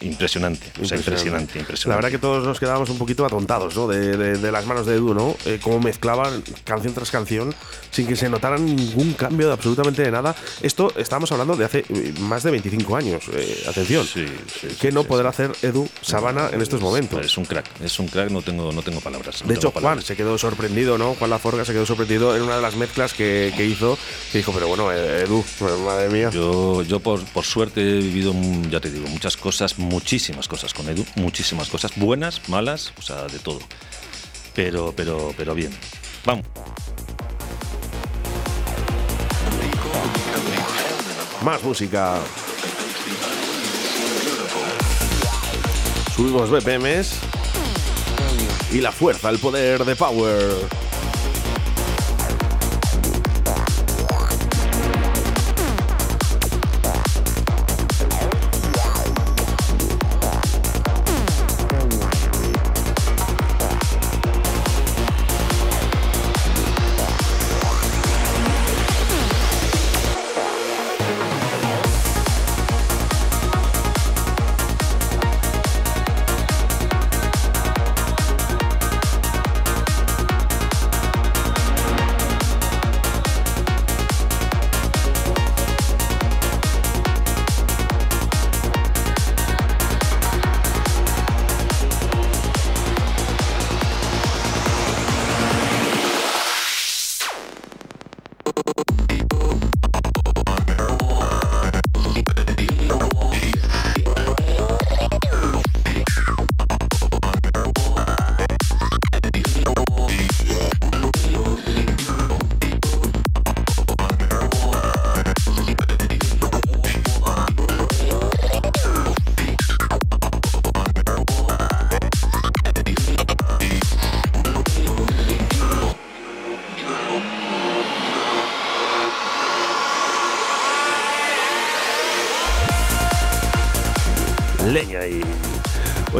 impresionante, 0.00 0.66
o 0.80 0.84
sea, 0.84 0.96
impresionante, 0.98 1.58
impresionante. 1.58 1.88
La 1.88 1.96
verdad 1.96 2.10
que 2.10 2.18
todos 2.18 2.44
nos 2.46 2.58
quedábamos 2.60 2.90
un 2.90 2.98
poquito 2.98 3.24
atontados, 3.24 3.74
¿no? 3.76 3.86
De, 3.88 4.16
de- 4.16 4.38
de 4.38 4.52
las 4.52 4.66
manos 4.66 4.86
de 4.86 4.94
Edu, 4.96 5.14
¿no? 5.14 5.36
Eh, 5.44 5.58
cómo 5.62 5.80
mezclaban 5.80 6.42
canción 6.64 6.94
tras 6.94 7.10
canción 7.10 7.54
sin 7.90 8.06
que 8.06 8.16
se 8.16 8.28
notara 8.28 8.56
ningún 8.58 9.12
cambio 9.14 9.46
de 9.48 9.52
absolutamente 9.52 10.02
de 10.02 10.10
nada. 10.10 10.34
Esto 10.62 10.92
estamos 10.96 11.30
hablando 11.32 11.56
de 11.56 11.64
hace 11.64 11.84
eh, 11.88 12.14
más 12.20 12.42
de 12.42 12.50
25 12.50 12.96
años. 12.96 13.24
eh, 13.32 13.64
atención. 13.68 14.06
Sí, 14.06 14.26
sí, 14.26 14.68
sí, 14.70 14.76
¿Qué 14.80 14.92
no 14.92 15.04
podrá 15.04 15.28
hacer 15.28 15.52
Edu 15.62 15.88
Sabana 16.00 16.48
en 16.52 16.60
estos 16.62 16.80
momentos? 16.80 17.24
Es 17.24 17.36
un 17.36 17.44
crack, 17.44 17.66
es 17.82 17.98
un 17.98 18.08
crack, 18.08 18.30
no 18.30 18.42
tengo, 18.42 18.72
no 18.72 18.82
tengo 18.82 19.00
palabras. 19.00 19.42
no 19.42 19.48
De 19.48 19.54
tengo 19.54 19.68
hecho, 19.70 19.80
Juan 19.80 20.02
se 20.02 20.16
quedó 20.16 20.38
sorprendido, 20.38 20.96
¿no? 20.98 21.14
Juan 21.14 21.30
Laforga 21.30 21.64
se 21.64 21.72
quedó 21.72 21.84
sorprendido 21.86 22.34
en 22.36 22.42
una 22.42 22.56
de 22.56 22.62
las 22.62 22.76
mezclas 22.76 23.12
que, 23.14 23.52
que 23.56 23.64
hizo. 23.66 23.98
Que 24.32 24.38
dijo, 24.38 24.52
pero 24.52 24.68
bueno, 24.68 24.90
eh, 24.92 25.22
Edu, 25.24 25.44
madre 25.86 26.08
mía. 26.08 26.30
Yo, 26.30 26.82
yo 26.82 27.00
por, 27.00 27.22
por 27.26 27.44
suerte 27.44 27.80
he 27.80 27.98
vivido, 28.00 28.34
ya 28.70 28.80
te 28.80 28.90
digo, 28.90 29.06
muchas 29.08 29.36
cosas, 29.36 29.71
muchísimas 29.78 30.48
cosas 30.48 30.74
con 30.74 30.88
Edu, 30.88 31.04
muchísimas 31.16 31.68
cosas, 31.68 31.92
buenas, 31.96 32.48
malas, 32.48 32.92
o 32.98 33.02
sea, 33.02 33.26
de 33.26 33.38
todo. 33.38 33.60
Pero, 34.54 34.92
pero, 34.96 35.34
pero 35.36 35.54
bien. 35.54 35.72
Vamos. 36.24 36.46
Más 41.44 41.62
música. 41.62 42.18
Subimos 46.14 46.50
BPMs. 46.50 47.18
Y 48.72 48.80
la 48.80 48.92
fuerza, 48.92 49.28
el 49.28 49.38
poder 49.38 49.84
de 49.84 49.96
Power. 49.96 50.91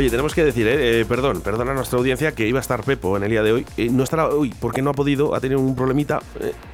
Oye, 0.02 0.10
tenemos 0.10 0.34
que 0.34 0.44
decir, 0.44 0.66
eh, 0.66 1.02
eh, 1.02 1.04
perdón, 1.04 1.42
perdón 1.42 1.68
a 1.68 1.74
nuestra 1.74 1.96
audiencia 1.96 2.32
que 2.32 2.48
iba 2.48 2.58
a 2.58 2.60
estar 2.60 2.82
Pepo 2.82 3.16
en 3.16 3.22
el 3.22 3.30
día 3.30 3.44
de 3.44 3.52
hoy. 3.52 3.66
Eh, 3.76 3.88
no 3.88 4.02
estará 4.02 4.26
hoy 4.26 4.52
porque 4.58 4.82
no 4.82 4.90
ha 4.90 4.94
podido, 4.94 5.32
ha 5.32 5.38
tenido 5.38 5.60
un 5.60 5.76
problemita. 5.76 6.18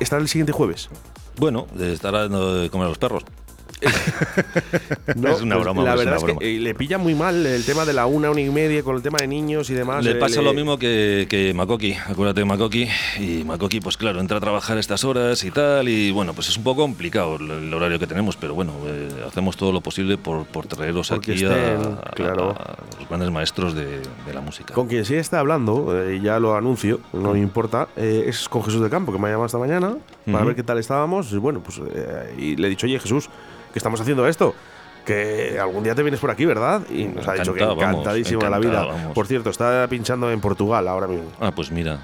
Estará 0.01 0.23
el 0.23 0.29
siguiente 0.29 0.53
jueves. 0.53 0.89
Bueno, 1.37 1.67
estará 1.79 2.23
a 2.23 2.29
los 2.29 2.97
perros. 2.97 3.27
No, 5.17 5.29
es 5.31 5.41
una 5.43 5.55
pues 5.57 5.65
broma, 5.65 5.83
La 5.85 5.93
es 5.93 5.99
verdad 5.99 6.17
es 6.17 6.23
broma. 6.23 6.41
que 6.41 6.57
eh, 6.57 6.61
le 6.61 6.75
pilla 6.75 6.99
muy 6.99 7.15
mal 7.15 7.45
el 7.47 7.65
tema 7.65 7.85
de 7.85 7.93
la 7.93 8.07
una, 8.07 8.31
una 8.31 8.41
y 8.41 8.51
media 8.51 8.83
con 8.83 8.97
el 8.97 9.03
tema 9.03 9.19
de 9.19 9.27
niños 9.27 9.71
y 9.71 9.75
demás. 9.75 10.05
Le 10.05 10.13
eh, 10.13 10.15
pasa 10.17 10.43
lo 10.43 10.53
mismo 10.53 10.79
que, 10.79 11.27
que 11.29 11.53
Makoki, 11.55 11.93
acuérdate 11.95 12.41
de 12.41 12.45
Makoki. 12.47 12.89
Y 13.19 13.45
Makoki, 13.45 13.81
pues 13.81 13.97
claro, 13.97 14.21
entra 14.21 14.37
a 14.37 14.41
trabajar 14.41 14.77
a 14.77 14.81
estas 14.81 15.05
horas 15.05 15.43
y 15.45 15.51
tal. 15.51 15.89
Y 15.89 16.11
bueno, 16.11 16.35
pues 16.35 16.49
es 16.49 16.57
un 16.57 16.65
poco 16.65 16.83
complicado 16.83 17.37
el, 17.37 17.51
el 17.51 17.75
horario 17.75 17.99
que 17.99 18.07
tenemos, 18.07 18.37
pero 18.37 18.55
bueno, 18.55 18.73
eh, 18.87 19.09
hacemos 19.27 19.57
todo 19.57 19.73
lo 19.73 19.81
posible 19.81 20.19
por, 20.19 20.45
por 20.47 20.67
traeros 20.67 21.09
Porque 21.09 21.33
aquí 21.33 21.45
estén, 21.45 21.59
a, 21.59 22.01
a- 22.09 22.11
claro. 22.15 22.51
a 22.51 22.77
los 22.99 23.09
grandes 23.09 23.31
maestros 23.31 23.75
de, 23.75 23.87
de 24.01 24.35
la 24.35 24.41
música. 24.41 24.75
Con 24.75 24.87
quien 24.89 25.05
sí 25.05 25.15
está 25.15 25.41
hablando, 25.41 25.99
eh, 26.03 26.21
ya 26.23 26.39
lo 26.39 26.55
anuncio, 26.55 27.01
no 27.13 27.33
me 27.33 27.41
importa, 27.41 27.89
eh, 27.97 28.25
es 28.27 28.49
con 28.49 28.63
Jesús 28.63 28.83
de 28.83 28.91
Campo, 28.91 29.13
que 29.13 29.19
me 29.19 29.27
ha 29.29 29.31
llamado 29.31 29.47
esta 29.47 29.59
mañana 29.59 29.97
para 30.27 30.39
Ujú. 30.39 30.47
ver 30.49 30.57
qué 30.57 30.63
tal 30.63 30.79
estábamos. 30.79 31.33
Y 31.33 31.37
bueno, 31.39 31.61
pues 31.63 31.81
eh, 31.95 32.35
y 32.39 32.57
le 32.57 32.67
he 32.67 32.71
dicho, 32.71 32.87
oye 32.87 32.99
Jesús, 32.99 33.29
que 33.73 33.79
estamos 33.79 34.01
haciendo 34.01 34.27
esto. 34.27 34.55
Que 35.05 35.59
algún 35.59 35.83
día 35.85 35.95
te 35.95 36.03
vienes 36.03 36.21
por 36.21 36.31
aquí, 36.31 36.45
¿verdad? 36.45 36.83
Y 36.91 37.05
nos 37.05 37.27
ha 37.27 37.33
dicho 37.33 37.55
que 37.55 37.61
Encantado, 37.61 37.77
vamos, 37.77 37.91
encantadísimo 37.93 38.41
de 38.43 38.51
la 38.51 38.59
vida. 38.59 38.69
encantado, 38.73 38.93
vamos. 38.99 39.15
Por 39.15 39.27
cierto, 39.27 39.49
está 39.51 39.87
pinchando 39.89 40.31
en 40.31 40.41
Portugal 40.41 40.87
ahora 40.87 41.07
mismo. 41.07 41.31
Ah, 41.41 41.51
pues 41.51 41.71
mira. 41.71 41.99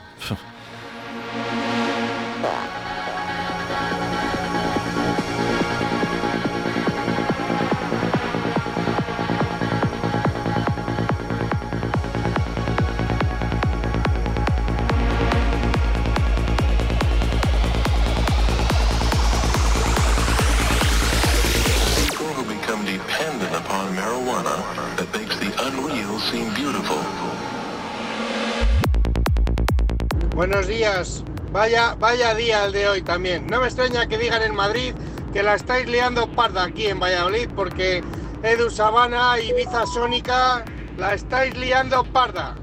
Vaya, 31.54 31.94
vaya 31.94 32.34
día 32.34 32.64
el 32.64 32.72
de 32.72 32.88
hoy 32.88 33.00
también. 33.00 33.46
No 33.46 33.60
me 33.60 33.68
extraña 33.68 34.08
que 34.08 34.18
digan 34.18 34.42
en 34.42 34.56
Madrid 34.56 34.92
que 35.32 35.40
la 35.40 35.54
estáis 35.54 35.86
liando 35.86 36.26
parda 36.32 36.64
aquí 36.64 36.88
en 36.88 36.98
Valladolid 36.98 37.48
porque 37.54 38.02
Edu 38.42 38.68
Sabana 38.70 39.38
y 39.38 39.50
Ibiza 39.50 39.86
Sónica 39.86 40.64
la 40.98 41.14
estáis 41.14 41.56
liando 41.56 42.02
parda. 42.02 42.56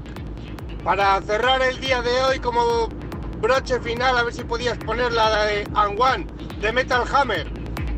Para 0.84 1.22
cerrar 1.22 1.62
el 1.62 1.80
día 1.80 2.02
de 2.02 2.22
hoy 2.22 2.38
como 2.38 2.88
broche 3.40 3.80
final, 3.80 4.18
a 4.18 4.24
ver 4.24 4.34
si 4.34 4.44
podías 4.44 4.76
poner 4.76 5.10
la 5.10 5.46
de 5.46 5.66
And 5.74 5.98
One 5.98 6.26
de 6.60 6.70
Metal 6.70 7.04
Hammer. 7.14 7.50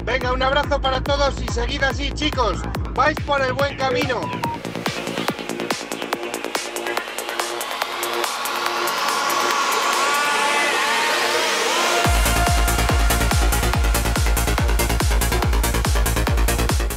Venga, 0.05 0.33
un 0.33 0.45
abrazo 0.45 0.81
para 0.81 1.01
todos 1.01 1.35
y 1.43 1.53
seguid 1.53 1.83
así, 1.83 2.13
chicos. 2.13 2.63
Vais 2.95 3.17
por 3.27 3.43
el 3.43 3.53
buen 3.55 3.77
camino. 3.77 4.21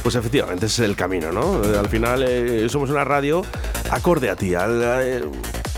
Pues 0.08 0.16
efectivamente, 0.16 0.64
ese 0.64 0.84
es 0.84 0.88
el 0.88 0.96
camino, 0.96 1.30
¿no? 1.32 1.62
Eh, 1.62 1.76
Al 1.76 1.86
final 1.90 2.24
eh, 2.26 2.66
somos 2.70 2.88
una 2.88 3.04
radio 3.04 3.44
acorde 3.90 4.30
a 4.30 4.36
ti, 4.36 4.54
al, 4.54 4.80
eh, 4.82 5.22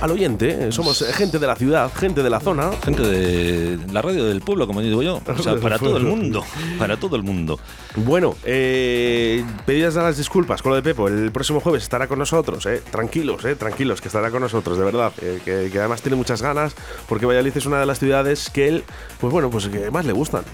al 0.01 0.11
oyente. 0.13 0.71
Somos 0.71 1.05
gente 1.17 1.41
de 1.41 1.49
la 1.49 1.57
ciudad, 1.57 1.91
gente 1.93 2.23
de 2.23 2.31
la 2.31 2.39
zona. 2.39 2.71
Gente 2.85 3.03
de 3.03 3.77
la 3.93 4.01
radio 4.01 4.25
del 4.27 4.41
pueblo, 4.41 4.69
como 4.69 4.83
digo 4.83 5.03
yo. 5.03 5.21
O 5.27 5.43
sea, 5.43 5.57
para 5.57 5.81
todo 5.81 5.97
el 5.97 6.05
mundo. 6.05 6.45
Para 6.79 6.97
todo 6.97 7.17
el 7.17 7.25
mundo. 7.25 7.59
Bueno, 7.97 8.37
eh, 8.45 9.45
pedidas 9.67 9.97
las 9.97 10.17
disculpas 10.17 10.63
con 10.63 10.71
lo 10.71 10.77
de 10.77 10.83
Pepo. 10.83 11.09
El 11.09 11.33
próximo 11.33 11.59
jueves 11.59 11.83
estará 11.83 12.07
con 12.07 12.21
nosotros, 12.21 12.65
eh. 12.67 12.83
Tranquilos, 12.89 13.45
eh, 13.45 13.57
tranquilos, 13.57 14.01
que 14.01 14.07
estará 14.07 14.31
con 14.31 14.43
nosotros, 14.43 14.79
de 14.79 14.85
verdad. 14.85 15.13
eh, 15.23 15.41
que, 15.45 15.71
que 15.73 15.79
además 15.81 16.03
tiene 16.03 16.15
muchas 16.15 16.41
ganas, 16.41 16.77
porque 17.09 17.27
Valladolid 17.27 17.57
es 17.57 17.67
una 17.67 17.81
de 17.81 17.87
las 17.87 17.99
ciudades 17.99 18.49
que 18.49 18.69
él, 18.69 18.85
pues 19.19 19.33
bueno, 19.33 19.51
pues 19.51 19.67
que 19.67 19.91
más 19.91 20.05
le 20.05 20.13
gustan. 20.13 20.45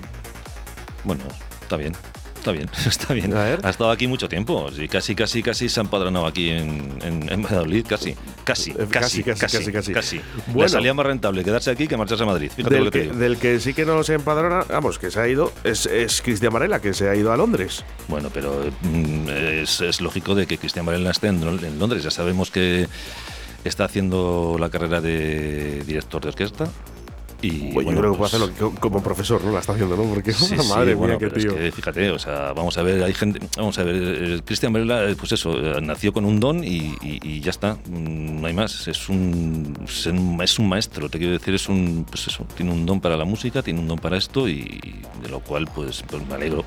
Bueno, 1.04 1.24
está 1.60 1.76
bien. 1.76 1.92
Está 2.46 2.52
bien, 2.52 2.70
está 2.86 3.14
bien. 3.14 3.34
Ha 3.34 3.70
estado 3.70 3.90
aquí 3.90 4.06
mucho 4.06 4.28
tiempo. 4.28 4.70
Sí, 4.70 4.86
casi, 4.88 5.14
casi, 5.16 5.42
casi 5.42 5.68
se 5.68 5.80
ha 5.80 5.82
empadronado 5.82 6.26
aquí 6.26 6.50
en, 6.50 6.96
en, 7.02 7.32
en 7.32 7.42
Valladolid. 7.42 7.84
Casi, 7.88 8.14
casi, 8.44 8.70
Eh, 8.70 8.86
casi, 8.88 9.22
casi, 9.24 9.72
casi, 9.72 9.92
casi. 9.92 10.16
Le 10.16 10.22
Bueno. 10.52 10.68
salía 10.68 10.94
más 10.94 11.06
rentable 11.06 11.42
quedarse 11.42 11.70
aquí 11.70 11.88
que 11.88 11.96
marcharse 11.96 12.22
a 12.22 12.26
Madrid. 12.26 12.50
Fíjate 12.54 12.78
lo 12.78 12.84
Del 12.84 12.92
que 12.92 12.98
te 12.98 12.98
que, 12.98 13.10
digo. 13.10 13.18
del 13.20 13.36
que 13.38 13.60
sí 13.60 13.74
que 13.74 13.84
no 13.84 14.02
se 14.04 14.14
empadrona, 14.14 14.64
vamos, 14.68 14.98
que 15.00 15.10
se 15.10 15.18
ha 15.20 15.26
ido, 15.28 15.52
es, 15.64 15.86
es 15.86 16.22
Cristian 16.22 16.52
Varela, 16.52 16.80
que 16.80 16.94
se 16.94 17.08
ha 17.08 17.16
ido 17.16 17.32
a 17.32 17.36
Londres. 17.36 17.84
Bueno, 18.08 18.30
pero 18.32 18.60
mm, 18.82 19.28
es, 19.28 19.80
es 19.80 20.00
lógico 20.00 20.34
de 20.34 20.46
que 20.46 20.58
Cristian 20.58 20.86
Varela 20.86 21.10
esté 21.10 21.28
en 21.28 21.78
Londres. 21.78 22.02
Ya 22.04 22.10
sabemos 22.10 22.50
que 22.52 22.86
está 23.64 23.84
haciendo 23.86 24.56
la 24.60 24.70
carrera 24.70 25.00
de 25.00 25.82
director 25.84 26.22
de 26.22 26.28
orquesta. 26.28 26.68
Y 27.42 27.72
Pues 27.72 27.84
bueno, 27.84 27.90
yo 27.92 27.98
creo 27.98 28.12
que 28.12 28.18
pues- 28.18 28.30
puede 28.32 28.44
hacerlo 28.46 28.72
que- 28.74 28.80
como 28.80 29.02
profesor, 29.02 29.44
¿no? 29.44 29.52
La 29.52 29.60
está 29.60 29.72
haciendo, 29.74 29.94
¿no? 29.96 30.04
Porque, 30.04 30.32
Sí, 30.32 30.46
sí, 30.58 30.68
madre 30.68 30.86
mía, 30.86 30.94
bueno, 30.96 31.18
qué 31.18 31.28
tío. 31.30 31.50
Es 31.52 31.56
que 31.56 31.72
fíjate, 31.72 32.10
o 32.10 32.18
sea, 32.18 32.52
vamos 32.54 32.76
a 32.78 32.82
ver, 32.82 33.02
hay 33.02 33.12
gente, 33.12 33.40
vamos 33.56 33.78
a 33.78 33.84
ver, 33.84 33.94
eh, 33.98 34.40
Cristian 34.44 34.72
Varela, 34.72 35.04
eh, 35.04 35.16
pues 35.18 35.32
eso, 35.32 35.52
eh, 35.58 35.80
nació 35.82 36.12
con 36.12 36.24
un 36.24 36.40
don 36.40 36.64
y, 36.64 36.94
y- 37.02 37.20
y 37.22 37.40
ya 37.40 37.50
está, 37.50 37.74
mm, 37.74 38.40
no 38.40 38.46
hay 38.46 38.54
más, 38.54 38.88
es 38.88 39.08
un, 39.08 39.76
es 39.86 40.06
un 40.06 40.40
es 40.42 40.58
un 40.58 40.68
maestro, 40.68 41.08
te 41.10 41.18
quiero 41.18 41.34
decir, 41.34 41.54
es 41.54 41.68
un, 41.68 42.06
pues 42.08 42.26
eso, 42.26 42.46
tiene 42.56 42.72
un 42.72 42.86
don 42.86 43.00
para 43.00 43.16
la 43.16 43.24
música, 43.24 43.62
tiene 43.62 43.80
un 43.80 43.88
don 43.88 43.98
para 43.98 44.16
esto 44.16 44.48
y 44.48 44.80
de 45.22 45.28
lo 45.28 45.40
cual, 45.40 45.68
pues, 45.74 46.02
pues 46.08 46.26
me 46.26 46.34
alegro, 46.34 46.64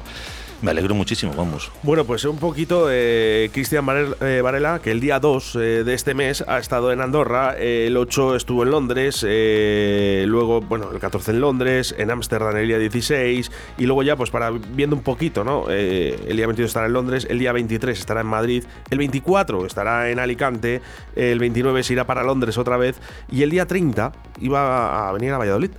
me 0.62 0.72
alegro 0.72 0.94
muchísimo, 0.96 1.34
vamos. 1.36 1.72
Bueno, 1.84 2.06
pues 2.06 2.26
un 2.26 2.38
poquito 2.38 2.88
eh, 2.92 3.50
Cristian 3.54 3.86
Varel- 3.86 4.16
eh, 4.22 4.42
Varela, 4.42 4.80
que 4.84 4.92
el 4.92 5.00
día 5.00 5.20
2 5.20 5.56
eh, 5.56 5.60
de 5.84 5.94
este 5.94 6.14
mes 6.14 6.44
ha 6.48 6.58
estado 6.60 6.92
en 6.92 7.02
Andorra, 7.02 7.56
eh, 7.58 7.86
el 7.88 7.96
8 7.98 8.36
estuvo 8.36 8.64
en 8.64 8.72
Londres, 8.72 9.24
luego, 9.24 10.62
bueno, 10.62 10.92
el 10.92 11.00
14 11.00 11.32
en 11.32 11.42
Londres, 11.42 11.96
en 11.98 12.12
Ámsterdam 12.12 12.58
el 12.58 12.68
día 12.68 12.78
16, 12.80 13.52
y 13.78 13.86
luego 13.86 14.04
ya, 14.04 14.16
pues 14.16 14.30
para 14.32 14.52
viendo 14.52 14.96
un 14.96 15.04
poquito, 15.04 15.44
¿no? 15.44 15.70
El 15.70 16.36
día 16.36 16.48
22 16.48 16.70
estará 16.70 16.88
en 16.88 16.94
Londres, 16.94 17.28
el 17.30 17.40
día 17.40 17.52
23 17.52 17.98
estará 17.98 18.22
en 18.22 18.28
Madrid, 18.28 18.64
el 18.90 18.98
24 18.98 19.66
estará 19.66 20.10
en 20.10 20.20
Alicante, 20.20 20.82
el 21.16 21.40
29 21.40 21.84
se 21.84 21.94
irá 21.94 22.06
para 22.06 22.24
Londres 22.24 22.58
otra 22.58 22.78
vez, 22.78 23.00
y 23.32 23.44
el 23.44 23.50
día 23.50 23.66
30 23.66 24.12
iba 24.42 25.10
a 25.10 25.12
venir 25.14 25.32
a 25.34 25.38
Valladolid 25.38 25.72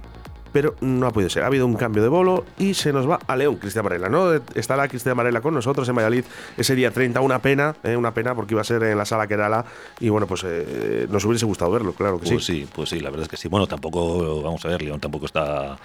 pero 0.53 0.75
no 0.81 1.07
ha 1.07 1.11
podido 1.11 1.31
ser. 1.31 1.43
Ha 1.43 1.47
habido 1.47 1.67
un 1.67 1.75
cambio 1.75 2.03
de 2.03 2.09
bolo 2.09 2.45
y 2.59 2.75
se 2.75 2.93
nos 2.93 3.09
va 3.09 3.19
a 3.27 3.37
León, 3.37 3.57
Cristian 3.57 3.85
Varela. 3.85 4.09
¿no? 4.09 4.33
Estará 4.55 4.89
Cristian 4.89 5.17
Varela 5.17 5.41
con 5.41 5.55
nosotros 5.55 5.89
en 5.89 5.95
Valladolid 5.97 6.25
ese 6.57 6.75
día 6.75 6.91
30. 6.91 7.21
Una 7.21 7.41
pena, 7.41 7.75
¿eh? 7.83 7.97
una 7.97 8.13
pena 8.13 8.35
porque 8.35 8.55
iba 8.55 8.61
a 8.61 8.65
ser 8.65 8.83
en 8.83 8.99
la 8.99 9.05
sala 9.05 9.27
Kerala 9.27 9.65
y 10.01 10.09
bueno, 10.09 10.27
pues 10.27 10.43
eh, 10.45 11.07
nos 11.11 11.25
hubiese 11.25 11.47
gustado 11.47 11.71
verlo, 11.71 11.93
claro 11.93 12.19
que 12.21 12.29
Pues 12.31 12.45
sí. 12.45 12.61
sí, 12.63 12.69
pues 12.75 12.89
sí, 12.91 13.01
la 13.01 13.11
verdad 13.11 13.25
es 13.25 13.29
que 13.29 13.37
sí. 13.37 13.49
Bueno, 13.49 13.67
tampoco, 13.67 14.43
vamos 14.43 14.65
a 14.65 14.69
ver, 14.69 14.83
León 14.83 15.01
tampoco 15.01 15.27
está... 15.27 15.77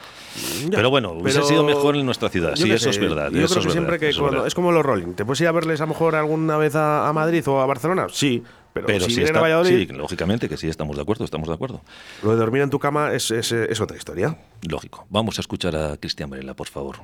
Ya, 0.63 0.69
pero 0.71 0.89
bueno, 0.89 1.11
hubiese 1.13 1.39
pero- 1.39 1.47
sido 1.47 1.63
mejor 1.63 1.95
en 1.95 2.05
nuestra 2.05 2.29
ciudad, 2.29 2.55
Yo 2.55 2.65
sí, 2.65 2.71
eso 2.71 2.83
sé, 2.85 2.89
es 2.91 2.99
verdad. 2.99 3.29
Yo 3.31 3.39
eso 3.45 3.55
creo 3.55 3.59
es 3.61 3.65
que 3.67 3.71
siempre 3.71 3.97
verdad, 3.97 4.09
que 4.15 4.19
cuando, 4.19 4.45
es 4.45 4.53
como 4.55 4.71
los 4.71 4.83
Rolling. 4.85 5.13
¿Te 5.13 5.23
puedes 5.25 5.39
ir 5.41 5.47
a 5.47 5.51
verles 5.51 5.79
a 5.81 5.85
lo 5.85 5.89
mejor 5.89 6.15
alguna 6.15 6.57
vez 6.57 6.75
a, 6.75 7.07
a 7.07 7.13
Madrid 7.13 7.47
o 7.47 7.61
a 7.61 7.65
Barcelona? 7.65 8.07
Sí, 8.11 8.43
pero, 8.75 8.87
Pero 8.87 8.99
si 9.05 9.07
vienen 9.15 9.27
está, 9.27 9.39
Valladolid, 9.39 9.87
sí, 9.87 9.93
lógicamente 9.95 10.49
que 10.49 10.57
sí, 10.57 10.67
estamos 10.67 10.97
de 10.97 11.01
acuerdo, 11.01 11.23
estamos 11.23 11.47
de 11.47 11.53
acuerdo. 11.55 11.81
lo 12.21 12.31
de 12.31 12.35
dormir 12.35 12.61
en 12.61 12.69
tu 12.69 12.77
cama 12.77 13.13
es, 13.13 13.31
es- 13.31 13.53
es 13.53 13.79
otra 13.79 13.95
historia. 13.95 14.37
Lógico. 14.67 15.05
Vamos 15.09 15.37
a 15.37 15.41
escuchar 15.41 15.75
a 15.77 15.95
Cristian 15.97 16.29
Varela, 16.29 16.53
por 16.55 16.67
favor. 16.67 16.97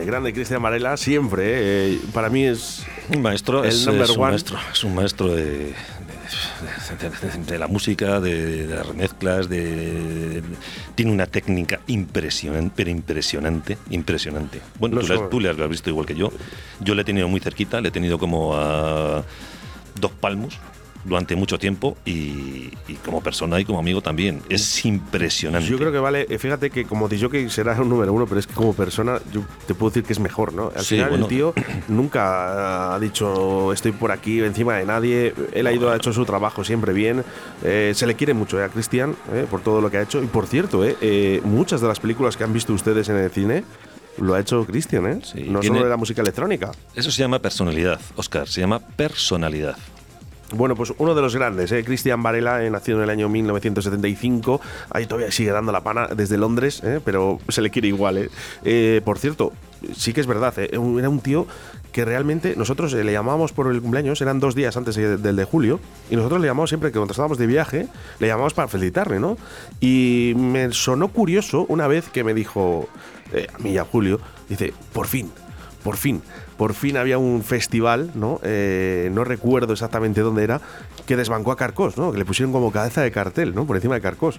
Grande, 0.00 0.06
grande 0.06 0.32
Cristian 0.32 0.62
Varela, 0.62 0.96
siempre. 0.96 1.42
eh, 1.94 2.00
para 2.14 2.30
mí 2.30 2.44
es 2.44 2.84
Un 3.14 3.20
maestro, 3.22 3.62
el 3.64 3.68
es, 3.70 3.86
number 3.86 4.04
es 4.04 4.10
un 4.10 4.16
one. 4.22 4.30
maestro, 4.30 4.58
es 4.72 4.84
un 4.84 4.94
maestro 4.94 5.34
de, 5.34 5.44
de- 5.44 5.74
de- 6.98 7.28
de- 7.38 7.44
de 7.44 7.58
la 7.58 7.66
música, 7.66 8.18
de, 8.20 8.66
las 8.66 8.86
remezclas, 8.86 9.48
de, 9.48 10.42
tiene 10.94 11.12
una 11.12 11.26
técnica 11.26 11.80
impresionante, 11.86 12.72
pero 12.74 12.88
impresionante, 12.90 13.76
impresionante. 13.90 14.60
Bueno, 14.78 14.96
No 14.96 15.00
tú, 15.02 15.06
le 15.08 15.12
has- 15.12 15.18
solo- 15.18 15.28
tú 15.28 15.40
le 15.40 15.50
has 15.50 15.68
visto 15.68 15.90
igual 15.90 16.06
que 16.06 16.14
yo. 16.14 16.32
Yo 16.80 16.94
le 16.94 17.02
he 17.02 17.04
tenido 17.04 17.28
muy 17.28 17.40
cerquita, 17.40 17.80
le 17.82 17.88
he 17.88 17.92
tenido 17.92 18.18
como 18.18 18.54
a 18.56 19.22
dos 20.00 20.12
palmos 20.12 20.58
durante 21.04 21.34
mucho 21.36 21.58
tiempo 21.58 21.96
y, 22.04 22.70
y 22.88 22.94
como 23.04 23.22
persona 23.22 23.58
y 23.58 23.64
como 23.64 23.78
amigo 23.78 24.00
también. 24.02 24.42
Es 24.48 24.84
impresionante. 24.84 25.68
Yo 25.68 25.78
creo 25.78 25.90
que 25.92 25.98
vale, 25.98 26.26
eh, 26.28 26.38
fíjate 26.38 26.70
que 26.70 26.84
como 26.84 27.08
que 27.08 27.48
será 27.50 27.80
un 27.80 27.88
número 27.88 28.12
uno, 28.12 28.26
pero 28.26 28.38
es 28.38 28.46
que 28.46 28.54
como 28.54 28.74
persona 28.74 29.18
yo 29.32 29.42
te 29.66 29.74
puedo 29.74 29.90
decir 29.90 30.04
que 30.04 30.12
es 30.12 30.18
mejor, 30.20 30.52
¿no? 30.52 30.72
Al 30.76 30.82
Sí, 30.84 30.96
final 30.96 31.10
bueno. 31.10 31.24
el 31.24 31.28
tío 31.30 31.54
nunca 31.88 32.94
ha 32.94 32.98
dicho 33.00 33.72
estoy 33.72 33.92
por 33.92 34.10
aquí 34.12 34.40
encima 34.40 34.76
de 34.76 34.84
nadie, 34.86 35.34
él 35.52 35.66
ha 35.66 35.72
ido, 35.72 35.90
ha 35.90 35.96
hecho 35.96 36.12
su 36.12 36.24
trabajo 36.24 36.64
siempre 36.64 36.92
bien, 36.92 37.24
eh, 37.64 37.92
se 37.94 38.06
le 38.06 38.14
quiere 38.14 38.34
mucho 38.34 38.60
eh, 38.60 38.64
a 38.64 38.68
Cristian 38.68 39.16
eh, 39.32 39.46
por 39.50 39.60
todo 39.62 39.80
lo 39.80 39.90
que 39.90 39.98
ha 39.98 40.02
hecho 40.02 40.22
y 40.22 40.26
por 40.26 40.46
cierto, 40.46 40.84
eh, 40.84 40.96
eh, 41.00 41.40
muchas 41.44 41.80
de 41.80 41.88
las 41.88 42.00
películas 42.00 42.36
que 42.36 42.44
han 42.44 42.52
visto 42.52 42.72
ustedes 42.72 43.08
en 43.08 43.16
el 43.16 43.30
cine 43.30 43.64
lo 44.18 44.34
ha 44.34 44.40
hecho 44.40 44.66
Cristian, 44.66 45.06
¿eh? 45.06 45.20
no 45.46 45.60
tiene- 45.60 45.66
solo 45.76 45.84
de 45.84 45.90
la 45.90 45.96
música 45.96 46.20
electrónica. 46.20 46.72
Eso 46.94 47.10
se 47.10 47.22
llama 47.22 47.38
personalidad, 47.38 48.00
Oscar, 48.16 48.46
se 48.48 48.60
llama 48.60 48.78
personalidad. 48.80 49.76
Bueno, 50.52 50.74
pues 50.74 50.92
uno 50.98 51.14
de 51.14 51.22
los 51.22 51.36
grandes, 51.36 51.70
¿eh? 51.70 51.84
Cristian 51.84 52.22
Varela, 52.24 52.64
eh, 52.64 52.70
nació 52.70 52.96
en 52.96 53.02
el 53.04 53.10
año 53.10 53.28
1975, 53.28 54.60
ahí 54.90 55.06
todavía 55.06 55.30
sigue 55.30 55.50
dando 55.52 55.70
la 55.70 55.82
pana 55.82 56.08
desde 56.08 56.36
Londres, 56.38 56.82
¿eh? 56.84 57.00
pero 57.04 57.38
se 57.48 57.62
le 57.62 57.70
quiere 57.70 57.86
igual. 57.88 58.18
¿eh? 58.18 58.30
Eh, 58.64 59.00
por 59.04 59.18
cierto, 59.18 59.52
sí 59.94 60.12
que 60.12 60.20
es 60.20 60.26
verdad, 60.26 60.52
era 60.58 60.80
un 60.80 61.20
tío 61.20 61.46
que 61.92 62.04
realmente 62.04 62.54
nosotros 62.56 62.92
le 62.92 63.12
llamábamos 63.12 63.52
por 63.52 63.70
el 63.70 63.80
cumpleaños, 63.80 64.20
eran 64.22 64.40
dos 64.40 64.54
días 64.56 64.76
antes 64.76 64.96
de- 64.96 65.16
del 65.18 65.36
de 65.36 65.44
julio, 65.44 65.78
y 66.10 66.16
nosotros 66.16 66.40
le 66.40 66.48
llamamos 66.48 66.70
siempre 66.70 66.90
que 66.90 66.98
cuando 66.98 67.12
estábamos 67.12 67.38
de 67.38 67.46
viaje, 67.46 67.86
le 68.18 68.26
llamamos 68.26 68.52
para 68.54 68.66
felicitarle, 68.66 69.20
¿no? 69.20 69.36
Y 69.80 70.32
me 70.36 70.72
sonó 70.72 71.08
curioso 71.08 71.64
una 71.68 71.86
vez 71.86 72.08
que 72.08 72.24
me 72.24 72.34
dijo, 72.34 72.88
a 73.54 73.58
mí 73.58 73.70
y 73.70 73.78
a 73.78 73.84
Julio, 73.84 74.20
dice, 74.48 74.72
por 74.92 75.06
fin, 75.06 75.30
por 75.84 75.96
fin, 75.96 76.22
por 76.60 76.74
fin 76.74 76.98
había 76.98 77.16
un 77.16 77.42
festival, 77.42 78.10
¿no? 78.14 78.38
Eh, 78.42 79.08
no 79.14 79.24
recuerdo 79.24 79.72
exactamente 79.72 80.20
dónde 80.20 80.44
era, 80.44 80.60
que 81.06 81.16
desbancó 81.16 81.52
a 81.52 81.56
Carcos, 81.56 81.96
¿no? 81.96 82.12
Que 82.12 82.18
le 82.18 82.26
pusieron 82.26 82.52
como 82.52 82.70
cabeza 82.70 83.00
de 83.00 83.10
cartel, 83.10 83.54
¿no? 83.54 83.64
Por 83.64 83.76
encima 83.76 83.94
de 83.94 84.02
Carcos. 84.02 84.38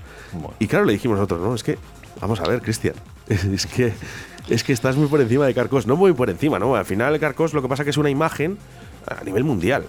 Y 0.59 0.67
claro, 0.67 0.86
le 0.86 0.93
dijimos 0.93 1.17
nosotros, 1.17 1.41
¿no? 1.41 1.55
Es 1.55 1.63
que, 1.63 1.80
vamos 2.19 2.39
a 2.39 2.43
ver, 2.43 2.61
Cristian, 2.61 2.93
es 3.28 3.65
que, 3.65 3.93
es 4.49 4.63
que 4.63 4.72
estás 4.72 4.97
muy 4.97 5.07
por 5.07 5.19
encima 5.19 5.47
de 5.47 5.55
Carcos, 5.55 5.88
no 5.88 5.95
muy 5.95 6.13
por 6.13 6.30
encima, 6.30 6.59
¿no? 6.59 6.76
Al 6.76 6.86
final, 6.86 7.19
Carcos 7.19 7.55
lo 7.55 7.63
que 7.63 7.67
pasa 7.67 7.84
que 7.84 7.89
es 7.89 7.97
una 7.97 8.11
imagen 8.11 8.59
a 9.07 9.24
nivel 9.24 9.43
mundial. 9.43 9.86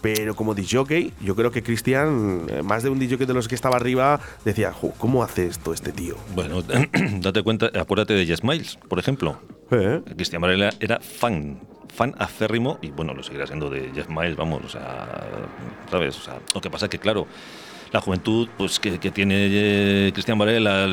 Pero 0.00 0.34
como 0.34 0.54
disjockey, 0.54 1.12
yo 1.20 1.36
creo 1.36 1.50
que 1.50 1.62
Cristian, 1.62 2.46
eh, 2.48 2.62
más 2.62 2.82
de 2.82 2.90
un 2.90 2.98
disjockey 2.98 3.26
de 3.26 3.34
los 3.34 3.48
que 3.48 3.54
estaba 3.54 3.76
arriba, 3.76 4.20
decía, 4.44 4.72
"Jo, 4.72 4.92
¿cómo 4.98 5.22
hace 5.22 5.46
esto 5.46 5.72
este 5.72 5.92
tío? 5.92 6.16
Bueno, 6.34 6.62
date 7.20 7.42
cuenta, 7.42 7.70
acuérdate 7.78 8.14
de 8.14 8.26
Jess 8.26 8.42
Miles, 8.42 8.78
por 8.88 8.98
ejemplo. 8.98 9.40
¿Eh? 9.70 10.00
Cristian 10.16 10.40
Varela 10.42 10.72
era 10.80 11.00
fan, 11.00 11.60
fan 11.94 12.14
aférrimo 12.18 12.78
y 12.82 12.90
bueno, 12.90 13.14
lo 13.14 13.22
seguirá 13.22 13.46
siendo 13.46 13.68
de 13.70 13.90
Jeff 13.94 14.08
Miles, 14.08 14.36
vamos, 14.36 14.64
o 14.64 14.68
sea, 14.68 15.26
¿sabes? 15.90 16.16
O 16.18 16.22
sea, 16.22 16.40
lo 16.54 16.60
que 16.60 16.70
pasa 16.70 16.86
es 16.86 16.90
que, 16.90 16.98
claro, 16.98 17.26
la 17.92 18.00
juventud 18.00 18.48
pues 18.56 18.78
que, 18.78 18.98
que 18.98 19.10
tiene 19.10 19.34
eh, 19.50 20.10
Cristian 20.12 20.38
Varela 20.38 20.86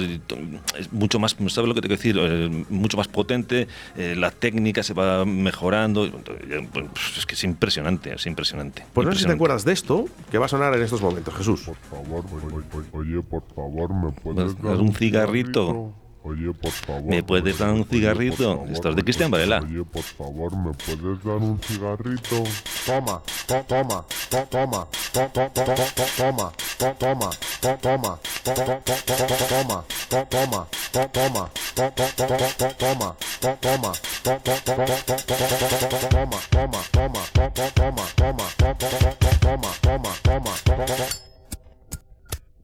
es 0.77 0.91
mucho 0.91 1.19
más, 1.19 1.35
¿sabes 1.49 1.67
lo 1.67 1.75
que 1.75 1.81
te 1.81 1.87
quiero 1.87 1.97
decir? 2.01 2.17
Eh, 2.19 2.65
mucho 2.69 2.97
más 2.97 3.07
potente, 3.07 3.67
eh, 3.95 4.15
la 4.17 4.31
técnica 4.31 4.81
se 4.83 4.93
va 4.93 5.25
mejorando, 5.25 6.05
y, 6.05 6.09
eh, 6.49 6.67
pues, 6.71 6.85
es 7.17 7.25
que 7.25 7.35
es 7.35 7.43
impresionante, 7.43 8.13
es 8.13 8.25
impresionante. 8.25 8.83
Pues 8.93 9.05
no 9.05 9.13
sé 9.13 9.19
si 9.19 9.25
te 9.25 9.31
impresionante. 9.33 9.33
acuerdas 9.35 9.65
de 9.65 9.73
esto, 9.73 10.05
que 10.31 10.37
va 10.37 10.45
a 10.45 10.49
sonar 10.49 10.73
en 10.75 10.81
estos 10.83 11.01
momentos, 11.01 11.33
Jesús. 11.35 11.61
Por 11.61 11.75
favor, 11.77 12.25
oye, 12.93 13.21
por 13.21 13.43
favor, 13.55 13.93
¿me 13.93 14.11
puedes 14.11 14.59
¿Me 14.59 14.69
dar 14.69 14.77
un 14.79 14.93
cigarrito? 14.93 15.93
Oye, 16.23 16.51
por 16.51 16.71
favor. 16.71 17.03
¿Me 17.05 17.23
puedes 17.23 17.57
dar 17.57 17.71
un 17.71 17.85
cigarrito? 17.85 18.65
Esto 18.69 18.89
es 18.89 18.95
de 18.97 19.03
Cristian 19.03 19.31
Varela. 19.31 19.59
Oye, 19.63 19.83
por 19.85 20.03
favor, 20.03 20.51
¿me 20.57 20.73
puedes 20.73 21.23
dar 21.23 21.37
un 21.37 21.57
cigarrito? 21.61 22.43
Toma, 22.85 23.21
to- 23.47 23.63
toma, 23.65 24.05
to- 24.29 24.45
toma, 24.49 24.87
to- 25.13 25.29
to- 25.31 25.49
to- 25.53 25.63
to- 25.63 25.63
to- 25.63 25.63
toma, 25.63 25.63
to- 25.63 25.63
toma, 25.63 25.63
to- 25.63 25.63
toma, 25.63 25.63
to- 25.63 25.63
to- 25.63 25.63
to- 25.63 25.63
to- 25.63 25.63
to- 25.63 25.75
toma, 25.75 25.85
to- 25.95 26.03
toma, 26.17 26.51
to- 26.51 26.66
toma, 26.77 27.29
to- 27.61 27.77
to- 27.77 27.81
to- 27.81 28.19
to- 28.43 28.53
to- 29.27 29.45
toma, 29.47 29.85
to- 30.09 30.25
toma, 30.29 30.67
to- 30.91 31.07
to- 31.07 31.23
to- 31.23 31.47
to- 31.47 31.65
to- 31.85 32.15
to- 32.15 32.27
to- 32.57 32.75
toma, 32.77 33.15
toma, 33.39 33.57
toma, 33.71 33.97
to- 34.13 34.29
to- 37.51 37.71
toma, 37.73 38.03
toma, 38.15 38.43
to- 38.57 38.75
to- 38.75 38.89
to- 38.89 39.15
to- 39.19 39.39
toma, 39.39 39.71
toma, 39.81 40.11
toma, 40.23 40.51
to- 40.65 40.75
to- 40.75 40.85
to- 40.85 41.27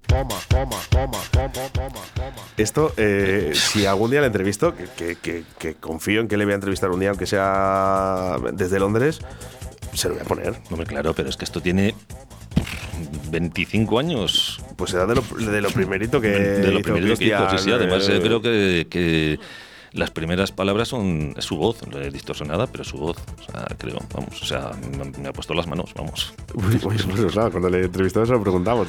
Toma, 0.07 0.35
toma, 0.47 0.77
toma, 0.91 1.17
toma, 1.31 1.69
toma, 1.73 2.01
toma. 2.13 2.41
Esto, 2.55 2.93
eh, 2.97 3.51
si 3.55 3.85
algún 3.87 4.11
día 4.11 4.21
le 4.21 4.27
entrevisto, 4.27 4.75
que, 4.75 4.85
que- 4.85 5.15
que- 5.15 5.43
que 5.57 5.73
confío 5.75 6.21
en 6.21 6.27
que 6.27 6.37
le 6.37 6.45
voy 6.45 6.51
a 6.51 6.55
entrevistar 6.55 6.91
un 6.91 6.99
día, 6.99 7.09
aunque 7.09 7.25
sea 7.25 8.37
desde 8.53 8.79
Londres, 8.79 9.21
se 9.93 10.09
lo 10.09 10.13
voy 10.15 10.23
a 10.23 10.27
poner. 10.27 10.61
Hombre, 10.69 10.85
claro, 10.85 11.15
pero 11.15 11.29
es 11.29 11.37
que 11.37 11.45
esto 11.45 11.61
tiene 11.61 11.95
25 13.33 13.99
años. 13.99 14.61
Pues 14.77 14.91
será 14.91 15.05
de 15.05 15.15
lo, 15.15 15.21
de 15.21 15.61
lo 15.61 15.69
primerito 15.69 16.21
que. 16.21 16.29
de 16.29 16.71
lo 16.71 16.79
hizo 16.79 16.93
primerito 16.93 17.17
que 17.17 17.25
hizo, 17.25 17.57
sí, 17.57 17.71
Además, 17.71 18.07
eh, 18.07 18.17
eh, 18.17 18.21
creo 18.21 18.41
que, 18.41 18.87
que 18.89 19.39
las 19.93 20.11
primeras 20.11 20.51
palabras 20.51 20.87
son 20.87 21.35
su 21.37 21.55
voz, 21.55 21.77
distorsionada, 22.11 22.67
pero 22.67 22.83
su 22.83 22.97
voz. 22.97 23.17
O 23.39 23.51
sea, 23.51 23.65
creo, 23.77 23.97
vamos, 24.13 24.41
o 24.41 24.45
sea, 24.45 24.71
me, 24.97 25.11
me 25.21 25.29
ha 25.29 25.33
puesto 25.33 25.53
las 25.53 25.67
manos, 25.67 25.91
vamos. 25.95 26.33
Uy, 26.55 26.65
uy, 26.83 26.97
pues, 27.15 27.31
claro, 27.31 27.51
cuando 27.51 27.69
le 27.69 27.85
entrevistamos 27.85 28.27
se 28.29 28.33
lo 28.33 28.41
preguntamos. 28.41 28.87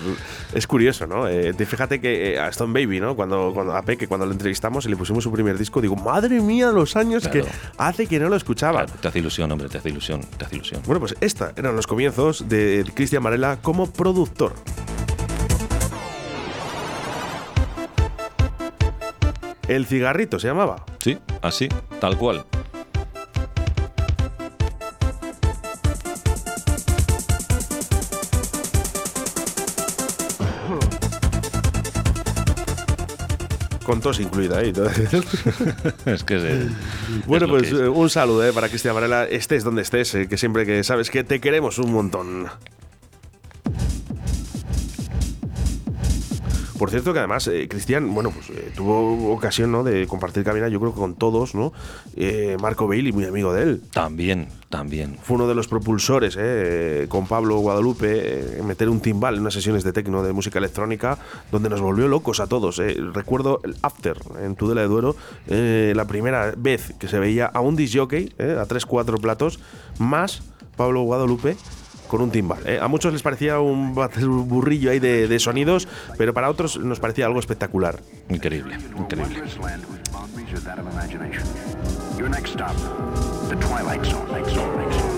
Es 0.55 0.67
curioso, 0.67 1.07
¿no? 1.07 1.29
Eh, 1.29 1.53
te- 1.55 1.67
fíjate 1.67 2.01
que 2.01 2.33
eh, 2.35 2.39
a 2.41 2.49
Stone 2.49 2.73
Baby, 2.73 3.01
¿no? 3.01 3.15
Cuando, 3.17 3.53
cuando, 3.55 3.77
a 3.77 3.83
Peque, 3.83 4.07
cuando 4.09 4.27
lo 4.27 4.33
entrevistamos 4.33 4.87
y 4.87 4.89
le 4.89 4.97
pusimos 4.97 5.23
su 5.25 5.31
primer 5.33 5.59
disco, 5.59 5.81
digo, 5.81 5.97
madre 5.97 6.41
mía, 6.41 6.71
los 6.71 6.97
años 6.97 7.29
Claro. 7.29 7.45
que 7.47 7.53
hace 7.79 8.07
que 8.07 8.19
no 8.19 8.29
lo 8.29 8.37
escuchaba. 8.37 8.87
Te 8.87 9.09
hace 9.09 9.19
ilusión, 9.19 9.51
hombre, 9.53 9.69
te 9.69 9.79
hace 9.79 9.91
ilusión, 9.91 10.21
te 10.39 10.45
hace 10.47 10.57
ilusión. 10.57 10.81
Bueno, 10.87 11.01
pues 11.01 11.15
esta 11.21 11.53
eran 11.57 11.77
los 11.77 11.87
comienzos 11.87 12.49
de 12.49 12.85
Cristian 12.95 13.23
Varela 13.23 13.59
como 13.63 13.91
productor. 13.91 14.55
El 19.69 19.87
cigarrito 19.87 20.39
se 20.39 20.49
llamaba. 20.49 20.85
Sí, 20.99 21.19
así, 21.43 21.69
tal 22.01 22.17
cual. 22.19 22.45
Con 33.85 34.01
tos 34.01 34.19
incluida 34.19 34.59
ahí. 34.61 34.73
es 36.07 36.25
que 36.25 36.37
es 36.37 37.27
Bueno, 37.27 37.45
es 37.45 37.51
pues 37.51 37.63
es. 37.65 37.73
eh, 37.81 37.89
un 37.89 38.09
saludo 38.09 38.47
eh, 38.47 38.53
para 38.53 38.69
Cristian 38.71 38.95
Varela, 38.95 39.25
estés 39.25 39.63
donde 39.63 39.83
estés, 39.83 40.15
eh, 40.15 40.27
que 40.27 40.39
siempre 40.39 40.65
que 40.65 40.83
sabes 40.85 41.11
que 41.11 41.23
te 41.23 41.39
queremos 41.39 41.79
un 41.79 41.93
montón. 41.93 42.47
Por 46.79 46.91
cierto 46.91 47.13
que 47.13 47.21
además 47.21 47.47
eh, 47.47 47.69
Cristian, 47.69 48.13
bueno, 48.13 48.31
pues 48.31 48.51
eh, 48.51 48.73
tuvo 48.75 49.33
ocasión 49.33 49.71
¿no? 49.71 49.85
de 49.85 50.07
compartir 50.09 50.43
cabina, 50.43 50.69
yo 50.69 50.81
creo 50.81 50.93
que 50.93 50.99
con 50.99 51.15
todos, 51.15 51.55
¿no? 51.55 51.73
Eh, 52.17 52.57
Marco 52.61 52.89
Bailey, 52.89 53.13
muy 53.13 53.25
amigo 53.25 53.53
de 53.53 53.63
él. 53.63 53.83
También, 53.93 54.49
también. 54.71 55.17
Fue 55.23 55.37
uno 55.37 55.47
de 55.47 55.55
los 55.55 55.69
propulsores, 55.69 56.37
eh, 56.37 57.07
con 57.09 57.29
Pablo 57.29 57.59
Guadalupe, 57.59 58.59
eh, 58.59 58.63
meter 58.65 58.89
un 58.89 59.01
timbal 59.01 59.35
en 59.37 59.43
unas 59.43 59.55
sesiones 59.55 59.85
de 59.85 59.93
tecno 59.93 60.25
de 60.25 60.33
música 60.33 60.59
electrónica, 60.59 61.19
donde 61.53 61.69
nos 61.69 61.81
volvió 61.81 62.09
locos 62.09 62.41
a 62.41 62.49
todos. 62.49 62.81
eh. 62.81 62.97
Recuerdo 63.13 63.61
el 63.63 63.77
After 63.83 64.17
en 64.43 64.57
Tudela 64.57 64.81
de 64.81 64.89
Duero, 64.89 65.15
la 65.47 66.07
primera 66.07 66.55
vez 66.57 66.93
que 66.99 67.07
se 67.07 67.21
veía 67.21 67.47
a 67.47 67.61
un 67.61 67.77
disjockey, 67.77 68.35
a 68.39 68.67
3-4 68.67 69.21
platos, 69.21 69.61
más 69.99 70.43
Pablo 70.77 71.03
Guadalupe 71.03 71.57
con 72.15 72.23
un 72.23 72.31
timbal. 72.31 72.61
eh. 72.65 72.79
A 72.81 72.87
muchos 72.87 73.13
les 73.13 73.23
parecía 73.23 73.59
un 73.59 73.93
burrillo 73.93 74.93
ahí 74.93 75.01
de, 75.01 75.27
de 75.27 75.39
sonidos, 75.41 75.89
pero 76.17 76.33
para 76.33 76.49
otros 76.49 76.79
nos 76.79 77.01
parecía 77.01 77.27
algo 77.27 77.41
espectacular. 77.41 77.99
Increíble, 78.29 78.79
increíble. 78.97 79.43
Your 82.17 82.31
next 82.31 82.53
stop, 82.53 82.77
the 83.49 83.57
Twilight 83.57 84.05
Zone. 84.05 85.14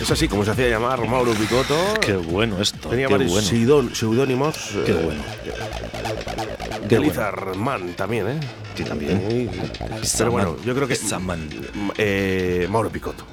Es 0.00 0.10
así 0.12 0.28
como 0.28 0.44
se 0.44 0.52
hacía 0.52 0.68
llamar 0.68 1.04
Mauro 1.08 1.32
Picotto. 1.32 1.76
Qué 2.00 2.14
bueno 2.14 2.60
esto. 2.62 2.88
Tenía 2.88 3.08
qué 3.08 3.14
varios 3.14 3.32
bueno. 3.50 3.90
seudónimos. 3.94 4.56
Qué 4.86 4.92
eh, 4.92 5.02
bueno. 5.04 5.22
Qué 6.88 7.54
Man 7.56 7.94
también, 7.94 8.28
¿eh? 8.28 8.40
Sí, 8.76 8.84
también. 8.84 9.50
Sí. 10.02 10.14
Pero 10.18 10.30
bueno, 10.30 10.56
yo 10.64 10.74
creo 10.74 10.86
que. 10.86 10.94
Saman. 10.94 11.48
Eh, 11.96 12.68
Mauro 12.70 12.90
Picotto. 12.90 13.24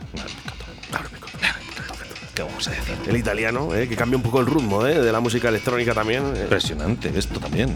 ¿Qué 2.34 2.42
vamos 2.42 2.68
a 2.68 2.72
decir? 2.72 2.98
El 3.08 3.16
italiano, 3.16 3.74
¿eh? 3.76 3.88
que 3.88 3.96
cambia 3.96 4.18
un 4.18 4.24
poco 4.24 4.42
el 4.42 4.48
ritmo 4.48 4.86
¿eh? 4.86 5.00
de 5.00 5.12
la 5.12 5.20
música 5.20 5.50
electrónica 5.50 5.94
también. 5.94 6.24
eh. 6.36 6.42
Impresionante 6.42 7.12
esto 7.16 7.40
también. 7.40 7.74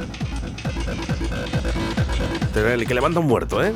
El 2.55 2.85
que 2.85 2.93
levanta 2.93 3.19
un 3.21 3.27
muerto, 3.27 3.63
¿eh? 3.63 3.71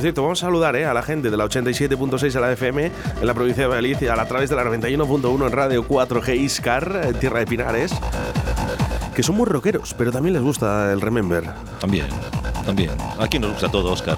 Por 0.00 0.04
cierto, 0.04 0.22
vamos 0.22 0.42
a 0.42 0.46
saludar 0.46 0.76
¿eh? 0.76 0.86
a 0.86 0.94
la 0.94 1.02
gente 1.02 1.30
de 1.30 1.36
la 1.36 1.44
87.6 1.44 2.34
a 2.34 2.40
la 2.40 2.52
FM 2.52 2.86
en 3.20 3.26
la 3.26 3.34
provincia 3.34 3.64
de 3.64 3.68
Valladolid 3.68 4.08
a, 4.08 4.24
través 4.24 4.48
de 4.48 4.56
la 4.56 4.64
91.1 4.64 5.46
en 5.46 5.52
Radio 5.52 5.86
4G 5.86 6.38
Iscar, 6.38 7.02
en 7.04 7.18
Tierra 7.18 7.40
de 7.40 7.46
Pinares, 7.46 7.92
que 9.14 9.22
son 9.22 9.36
muy 9.36 9.44
rockeros, 9.44 9.92
pero 9.92 10.10
también 10.10 10.32
les 10.32 10.42
gusta 10.42 10.90
el 10.90 11.02
Remember. 11.02 11.44
También, 11.80 12.06
también. 12.64 12.92
Aquí 13.18 13.38
nos 13.38 13.52
gusta 13.52 13.70
todo, 13.70 13.92
Oscar. 13.92 14.16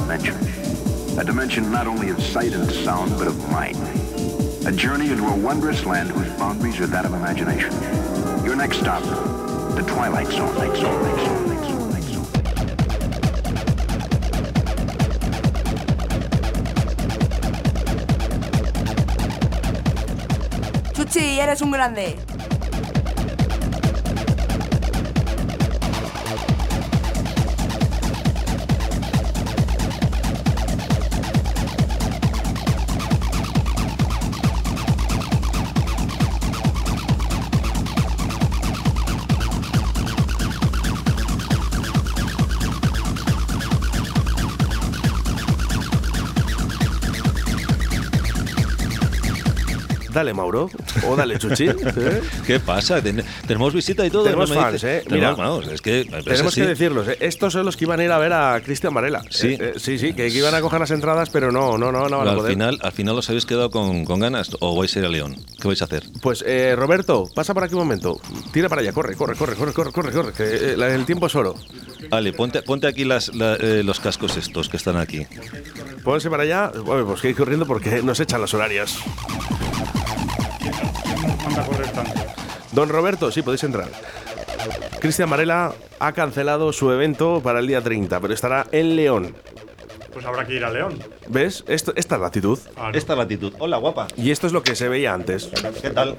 Dimension. 0.00 0.36
A 1.18 1.24
dimension 1.24 1.70
not 1.72 1.86
only 1.86 2.10
of 2.10 2.22
sight 2.22 2.52
and 2.52 2.70
sound, 2.70 3.10
but 3.16 3.26
of 3.26 3.50
mind. 3.50 3.78
A 4.66 4.72
journey 4.72 5.10
into 5.10 5.26
a 5.26 5.34
wondrous 5.34 5.86
land 5.86 6.10
whose 6.10 6.28
boundaries 6.38 6.78
are 6.80 6.86
that 6.88 7.06
of 7.06 7.14
imagination. 7.14 7.72
Your 8.44 8.56
next 8.56 8.80
stop, 8.80 9.02
the 9.74 9.82
Twilight 9.88 10.26
Zone. 10.26 10.54
Zone. 10.54 10.76
Zone. 10.76 11.18
Zone. 11.24 11.46
Chuchi, 20.92 21.38
eres 21.38 21.62
un 21.62 21.70
grande. 21.70 22.25
Dale, 50.26 50.34
Mauro. 50.34 50.68
O 51.06 51.14
dale, 51.14 51.38
Chuchi. 51.38 51.64
¿eh? 51.68 52.20
¿Qué 52.44 52.58
pasa? 52.58 53.00
Ten- 53.00 53.22
tenemos 53.46 53.72
visita 53.72 54.04
y 54.04 54.10
todo. 54.10 54.24
Tenemos 54.24 54.50
no 54.50 54.56
fans. 54.60 54.82
¿eh? 54.82 55.04
Tenemos, 55.06 55.36
Mira, 55.36 55.48
vamos, 55.48 55.68
es 55.68 55.80
que 55.80 56.04
Tenemos 56.04 56.46
así. 56.52 56.60
que 56.62 56.66
decirlos, 56.66 57.06
¿eh? 57.06 57.16
estos 57.20 57.52
son 57.52 57.64
los 57.64 57.76
que 57.76 57.84
iban 57.84 58.00
a 58.00 58.04
ir 58.04 58.10
a 58.10 58.18
ver 58.18 58.32
a 58.32 58.60
Cristian 58.60 58.92
Varela. 58.92 59.22
Sí. 59.30 59.56
Eh, 59.60 59.74
sí, 59.76 59.98
sí, 59.98 60.14
que, 60.14 60.26
que 60.28 60.36
iban 60.38 60.52
a 60.56 60.60
coger 60.60 60.80
las 60.80 60.90
entradas, 60.90 61.30
pero 61.30 61.52
no, 61.52 61.78
no, 61.78 61.92
no, 61.92 62.08
no 62.08 62.18
van 62.18 62.26
a 62.26 62.30
al, 62.32 62.36
poder. 62.38 62.52
final, 62.54 62.78
al 62.82 62.90
final 62.90 63.16
os 63.16 63.28
habéis 63.28 63.46
quedado 63.46 63.70
con, 63.70 64.04
con 64.04 64.18
ganas 64.18 64.50
o 64.58 64.76
vais 64.76 64.96
a 64.96 64.98
ir 64.98 65.04
a 65.04 65.08
León. 65.08 65.36
¿Qué 65.62 65.68
vais 65.68 65.80
a 65.80 65.84
hacer? 65.84 66.02
Pues 66.22 66.42
eh, 66.44 66.74
Roberto, 66.76 67.28
pasa 67.32 67.54
por 67.54 67.62
aquí 67.62 67.74
un 67.74 67.80
momento. 67.82 68.20
Tira 68.52 68.68
para 68.68 68.80
allá, 68.80 68.92
corre, 68.92 69.14
corre, 69.14 69.36
corre, 69.36 69.54
corre, 69.54 69.72
corre, 69.72 69.92
corre, 69.92 70.10
corre, 70.12 70.32
que 70.32 70.72
el 70.72 71.06
tiempo 71.06 71.28
es 71.28 71.36
oro. 71.36 71.54
Ale, 72.10 72.32
ponte, 72.32 72.62
ponte 72.62 72.88
aquí 72.88 73.04
las, 73.04 73.32
la- 73.32 73.56
los 73.58 74.00
cascos 74.00 74.36
estos 74.36 74.68
que 74.68 74.76
están 74.76 74.96
aquí. 74.96 75.24
Pónganse 76.02 76.30
para 76.30 76.42
allá. 76.42 76.72
Bueno, 76.84 77.06
pues 77.06 77.20
que 77.20 77.30
ir 77.30 77.36
corriendo 77.36 77.66
porque 77.66 78.02
nos 78.02 78.18
echan 78.20 78.40
las 78.40 78.54
horarias. 78.54 78.96
Don 82.72 82.88
Roberto, 82.88 83.30
sí, 83.30 83.42
podéis 83.42 83.64
entrar. 83.64 83.88
Cristian 85.00 85.30
Varela 85.30 85.72
ha 85.98 86.12
cancelado 86.12 86.72
su 86.72 86.90
evento 86.90 87.40
para 87.42 87.60
el 87.60 87.66
día 87.66 87.80
30, 87.80 88.20
pero 88.20 88.34
estará 88.34 88.66
en 88.72 88.96
León. 88.96 89.34
Pues 90.12 90.24
habrá 90.24 90.46
que 90.46 90.54
ir 90.54 90.64
a 90.64 90.70
León. 90.70 90.98
¿Ves? 91.28 91.62
Esto, 91.68 91.92
esta 91.94 92.14
es 92.14 92.20
la 92.20 92.26
actitud. 92.28 92.58
Esta 92.94 93.12
es 93.12 93.16
la 93.16 93.22
actitud. 93.24 93.52
Hola, 93.58 93.76
guapa. 93.76 94.06
Y 94.16 94.30
esto 94.30 94.46
es 94.46 94.52
lo 94.52 94.62
que 94.62 94.74
se 94.74 94.88
veía 94.88 95.12
antes. 95.12 95.50
¿Qué 95.82 95.90
tal? 95.90 96.16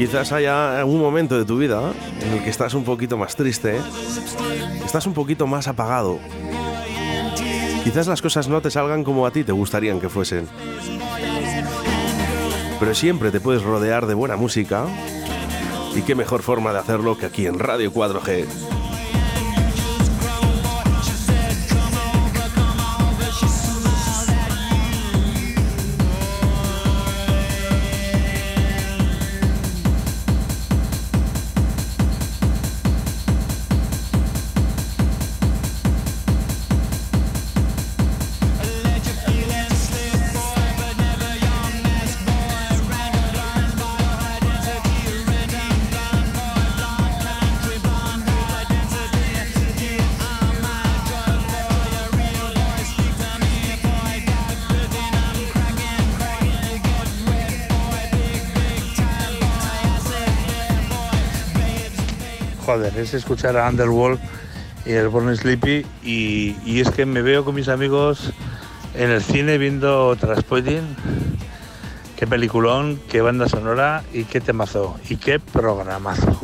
Quizás 0.00 0.32
haya 0.32 0.78
algún 0.78 0.98
momento 0.98 1.36
de 1.36 1.44
tu 1.44 1.58
vida 1.58 1.92
en 2.22 2.32
el 2.32 2.42
que 2.42 2.48
estás 2.48 2.72
un 2.72 2.84
poquito 2.84 3.18
más 3.18 3.36
triste, 3.36 3.78
estás 4.82 5.04
un 5.04 5.12
poquito 5.12 5.46
más 5.46 5.68
apagado. 5.68 6.18
Quizás 7.84 8.06
las 8.06 8.22
cosas 8.22 8.48
no 8.48 8.62
te 8.62 8.70
salgan 8.70 9.04
como 9.04 9.26
a 9.26 9.30
ti 9.30 9.44
te 9.44 9.52
gustarían 9.52 10.00
que 10.00 10.08
fuesen. 10.08 10.48
Pero 12.80 12.94
siempre 12.94 13.30
te 13.30 13.40
puedes 13.40 13.62
rodear 13.62 14.06
de 14.06 14.14
buena 14.14 14.36
música. 14.36 14.86
Y 15.94 16.00
qué 16.00 16.14
mejor 16.14 16.40
forma 16.40 16.72
de 16.72 16.78
hacerlo 16.78 17.18
que 17.18 17.26
aquí 17.26 17.44
en 17.44 17.58
Radio 17.58 17.92
4G. 17.92 18.79
Es 62.96 63.14
escuchar 63.14 63.56
a 63.56 63.68
Underworld 63.68 64.18
y 64.86 64.92
el 64.92 65.08
Born 65.08 65.36
Sleepy 65.36 65.86
y, 66.02 66.56
y 66.64 66.80
es 66.80 66.90
que 66.90 67.06
me 67.06 67.22
veo 67.22 67.44
con 67.44 67.54
mis 67.54 67.68
amigos 67.68 68.32
en 68.94 69.10
el 69.10 69.22
cine 69.22 69.58
viendo 69.58 70.16
Transporting. 70.16 70.96
Qué 72.16 72.26
peliculón, 72.26 73.00
qué 73.08 73.20
banda 73.20 73.48
sonora 73.48 74.02
y 74.12 74.24
qué 74.24 74.40
temazo 74.40 74.98
y 75.08 75.16
qué 75.16 75.38
programazo. 75.38 76.39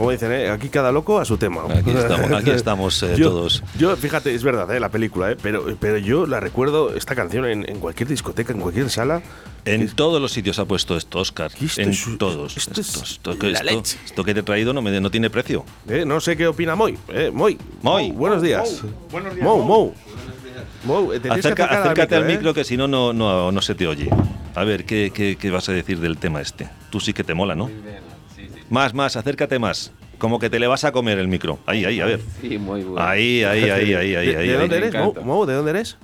Como 0.00 0.12
dicen, 0.12 0.32
¿eh? 0.32 0.48
aquí 0.48 0.70
cada 0.70 0.90
loco 0.92 1.18
a 1.20 1.26
su 1.26 1.36
tema. 1.36 1.60
Aquí 1.76 1.90
estamos, 1.94 2.32
aquí 2.32 2.50
estamos, 2.52 3.02
eh, 3.02 3.16
Yo- 3.18 3.28
todos. 3.28 3.62
Yo, 3.78 3.94
fíjate, 3.96 4.34
es 4.34 4.42
verdad, 4.42 4.74
¿eh? 4.74 4.80
la 4.80 4.88
película, 4.88 5.30
¿eh? 5.30 5.36
pero, 5.42 5.76
pero 5.78 5.98
yo 5.98 6.26
la 6.26 6.40
recuerdo, 6.40 6.96
esta 6.96 7.14
canción, 7.14 7.44
en, 7.44 7.68
en 7.68 7.78
cualquier 7.80 8.08
discoteca, 8.08 8.54
en 8.54 8.60
cualquier 8.60 8.88
sala. 8.88 9.20
En 9.66 9.86
todos 9.90 10.18
los 10.22 10.32
sitios 10.32 10.58
ha 10.58 10.64
puesto 10.64 10.96
esto, 10.96 11.18
Oscar. 11.18 11.50
esto 11.60 11.82
En 11.82 11.90
es- 11.90 12.06
todos. 12.16 12.56
esto 12.56 12.80
Esto, 12.80 13.02
es 13.02 13.10
esto 13.10 13.38
que- 13.38 13.50
la 13.50 13.58
esto- 13.58 13.70
leche. 13.76 13.98
esto 14.06 14.24
que 14.24 14.32
te 14.32 14.40
he 14.40 14.42
traído 14.42 14.72
no, 14.72 14.80
me, 14.80 14.98
no 15.02 15.10
tiene 15.10 15.28
precio. 15.28 15.66
¿eh? 15.86 16.04
No 16.06 16.18
sé 16.18 16.34
qué 16.34 16.46
opina 16.46 16.74
Moy. 16.74 16.96
¿eh? 17.08 17.30
Moy. 17.30 17.58
Moy. 17.82 18.10
buenos 18.12 18.40
días. 18.40 18.80
Buenos 19.12 19.34
días, 19.34 19.44
Mou, 19.44 19.58
Mou. 19.58 19.66
Mou. 19.66 19.94
Mou, 21.02 21.12
te 21.12 21.20
tienes 21.20 21.42
que 21.42 21.48
Acerca- 21.52 21.64
acércate 21.82 22.14
al 22.14 22.24
micro, 22.24 22.52
¿eh? 22.52 22.54
que 22.54 22.64
si 22.64 22.78
no, 22.78 22.88
no, 22.88 23.12
no, 23.12 23.52
no 23.52 23.60
se 23.60 23.74
te 23.74 23.86
oye. 23.86 24.08
A 24.54 24.64
ver, 24.64 24.86
¿qué, 24.86 25.12
qué, 25.14 25.36
qué 25.38 25.50
vas 25.50 25.68
a 25.68 25.72
decir 25.72 26.00
del 26.00 26.16
tema 26.16 26.40
este? 26.40 26.70
Tú 26.88 27.00
sí 27.00 27.12
que 27.12 27.22
te 27.22 27.34
mola, 27.34 27.54
¿no? 27.54 27.68
Más, 28.70 28.94
más, 28.94 29.16
acércate 29.16 29.58
más. 29.58 29.92
Como 30.18 30.38
que 30.38 30.48
te 30.48 30.60
le 30.60 30.68
vas 30.68 30.84
a 30.84 30.92
comer 30.92 31.18
el 31.18 31.26
micro. 31.26 31.58
Ahí, 31.66 31.84
ahí, 31.84 32.00
a 32.00 32.06
ver. 32.06 32.20
Sí, 32.40 32.56
muy 32.56 32.82
bueno. 32.82 33.04
Ahí, 33.04 33.42
ahí, 33.42 33.64
ahí, 33.64 33.94
ahí, 33.94 33.94
ahí. 33.94 34.26
¿De, 34.28 34.36
ahí, 34.36 34.46
de 34.46 34.52
ahí. 34.54 34.60
dónde 34.60 34.76
eres. 34.76 34.94
Mou, 35.24 35.44
¿De 35.44 35.54
dónde 35.54 35.70
eres? 35.72 35.98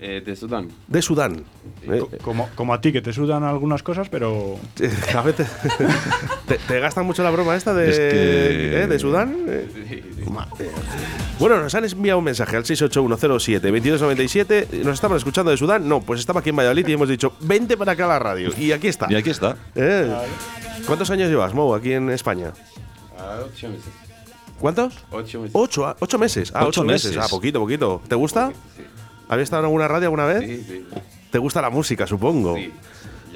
Eh, 0.00 0.22
de 0.24 0.36
Sudán. 0.36 0.68
De 0.86 1.02
Sudán. 1.02 1.42
Eh, 1.82 2.00
Como, 2.22 2.48
como 2.54 2.72
a 2.72 2.80
ti, 2.80 2.92
que 2.92 3.02
te 3.02 3.12
sudan 3.12 3.42
algunas 3.42 3.82
cosas, 3.82 4.08
pero. 4.08 4.56
eh, 4.80 4.90
a 5.12 5.22
veces 5.22 5.48
¿Te, 6.46 6.56
te 6.58 6.78
gastan 6.80 7.04
mucho 7.04 7.24
la 7.24 7.30
broma 7.30 7.56
esta 7.56 7.74
de, 7.74 7.90
Es 7.90 7.98
que- 7.98 8.82
eh, 8.82 8.86
de 8.86 8.98
Sudán? 9.00 9.36
Eh. 9.48 9.66
Bueno, 11.40 11.60
nos 11.60 11.74
han 11.74 11.84
enviado 11.84 12.18
un 12.18 12.24
mensaje 12.24 12.56
al 12.56 12.64
68107-2297. 12.64 14.82
¿Nos 14.84 14.94
estaban 14.94 15.16
escuchando 15.16 15.50
de 15.50 15.56
Sudán? 15.56 15.88
No, 15.88 16.00
pues 16.00 16.20
estaba 16.20 16.40
aquí 16.40 16.50
en 16.50 16.56
Valladolid 16.56 16.86
y 16.86 16.92
hemos 16.92 17.08
dicho, 17.08 17.32
vente 17.40 17.76
para 17.76 17.92
acá 17.92 18.04
a 18.04 18.08
la 18.08 18.18
radio. 18.18 18.50
Y 18.58 18.72
aquí 18.72 18.88
está. 18.88 19.06
Y 19.10 19.14
aquí 19.16 19.30
está. 19.30 19.56
Eh, 19.74 20.12
¿Cuántos 20.86 21.10
años 21.10 21.28
llevas, 21.28 21.54
Mou, 21.54 21.74
aquí 21.74 21.92
en 21.92 22.10
España? 22.10 22.52
Ah, 23.18 23.38
ocho 23.44 23.68
meses. 23.68 23.84
¿Cuántos? 24.60 24.94
Ocho 25.10 25.40
meses. 25.40 25.50
Ocho, 25.54 25.86
ah, 25.86 25.96
ocho 26.00 26.18
meses. 26.18 26.50
Ah, 26.54 26.60
Ocho 26.62 26.68
ocho, 26.68 26.84
meses. 26.84 27.10
meses. 27.16 27.24
Ah, 27.24 27.28
poquito, 27.30 27.60
poquito. 27.60 28.02
¿Te 28.08 28.14
gusta? 28.16 28.52
¿Habías 29.28 29.46
estado 29.46 29.60
en 29.60 29.66
alguna 29.66 29.88
radio 29.88 30.06
alguna 30.06 30.26
vez? 30.26 30.40
Sí, 30.40 30.64
sí. 30.66 30.84
¿Te 31.30 31.38
gusta 31.38 31.60
la 31.60 31.70
música, 31.70 32.06
supongo? 32.06 32.56
Sí. 32.56 32.72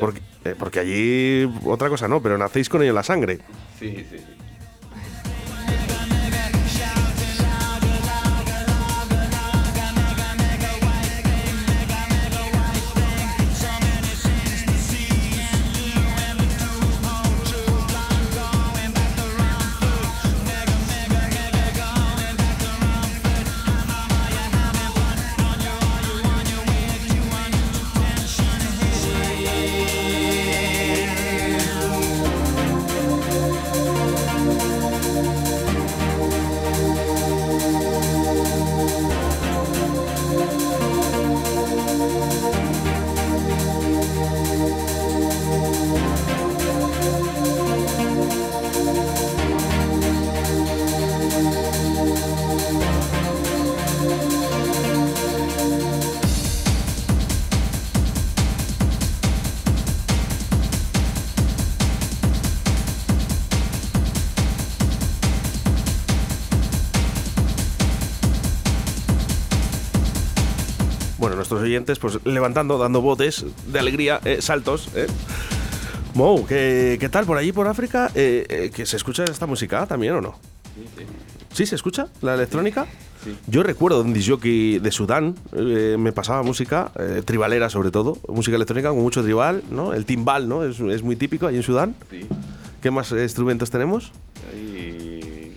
Porque, 0.00 0.20
eh, 0.44 0.54
porque 0.58 0.80
allí, 0.80 1.50
otra 1.64 1.88
cosa 1.88 2.08
no, 2.08 2.22
pero 2.22 2.38
nacéis 2.38 2.68
con 2.68 2.80
ello 2.82 2.90
en 2.90 2.96
la 2.96 3.02
sangre. 3.02 3.38
Sí, 3.78 3.94
sí, 3.96 4.06
sí. 4.10 4.16
Oyentes, 71.72 71.98
pues 71.98 72.18
levantando, 72.24 72.78
dando 72.78 73.00
botes 73.00 73.44
de 73.66 73.78
alegría, 73.78 74.20
eh, 74.24 74.40
saltos, 74.40 74.88
¿eh? 74.94 75.06
Mou, 76.14 76.44
¿qué, 76.46 76.98
qué 77.00 77.08
tal 77.08 77.24
por 77.24 77.38
allí, 77.38 77.52
por 77.52 77.66
África? 77.66 78.10
Eh, 78.14 78.44
eh, 78.48 78.70
¿Que 78.74 78.84
se 78.84 78.96
escucha 78.96 79.24
esta 79.24 79.46
música 79.46 79.86
también 79.86 80.14
o 80.14 80.20
no? 80.20 80.34
¿Sí 81.52 81.64
se 81.64 81.74
escucha 81.74 82.08
la 82.20 82.34
electrónica? 82.34 82.86
Sí. 83.24 83.36
Yo 83.46 83.62
recuerdo 83.62 84.02
un 84.02 84.12
disjockey 84.12 84.78
de 84.78 84.90
Sudán, 84.90 85.36
eh, 85.52 85.96
me 85.98 86.12
pasaba 86.12 86.42
música, 86.42 86.92
eh, 86.98 87.22
tribalera 87.24 87.70
sobre 87.70 87.90
todo, 87.90 88.18
música 88.28 88.56
electrónica 88.56 88.90
con 88.90 88.98
mucho 88.98 89.22
tribal, 89.22 89.62
¿no? 89.70 89.94
El 89.94 90.04
timbal, 90.04 90.48
¿no? 90.48 90.64
Es, 90.64 90.80
es 90.80 91.02
muy 91.02 91.16
típico 91.16 91.46
ahí 91.46 91.56
en 91.56 91.62
Sudán. 91.62 91.94
Sí. 92.10 92.26
¿Qué 92.82 92.90
más 92.90 93.10
instrumentos 93.12 93.70
tenemos? 93.70 94.12
Ahí, 94.52 95.54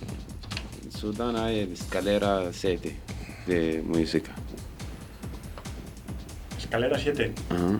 en 0.84 0.92
Sudán 0.92 1.36
hay 1.36 1.70
escalera 1.72 2.50
7 2.50 2.96
de 3.46 3.82
música. 3.84 4.32
Escalera 6.76 6.98
7. 6.98 7.32
Ajá. 7.50 7.78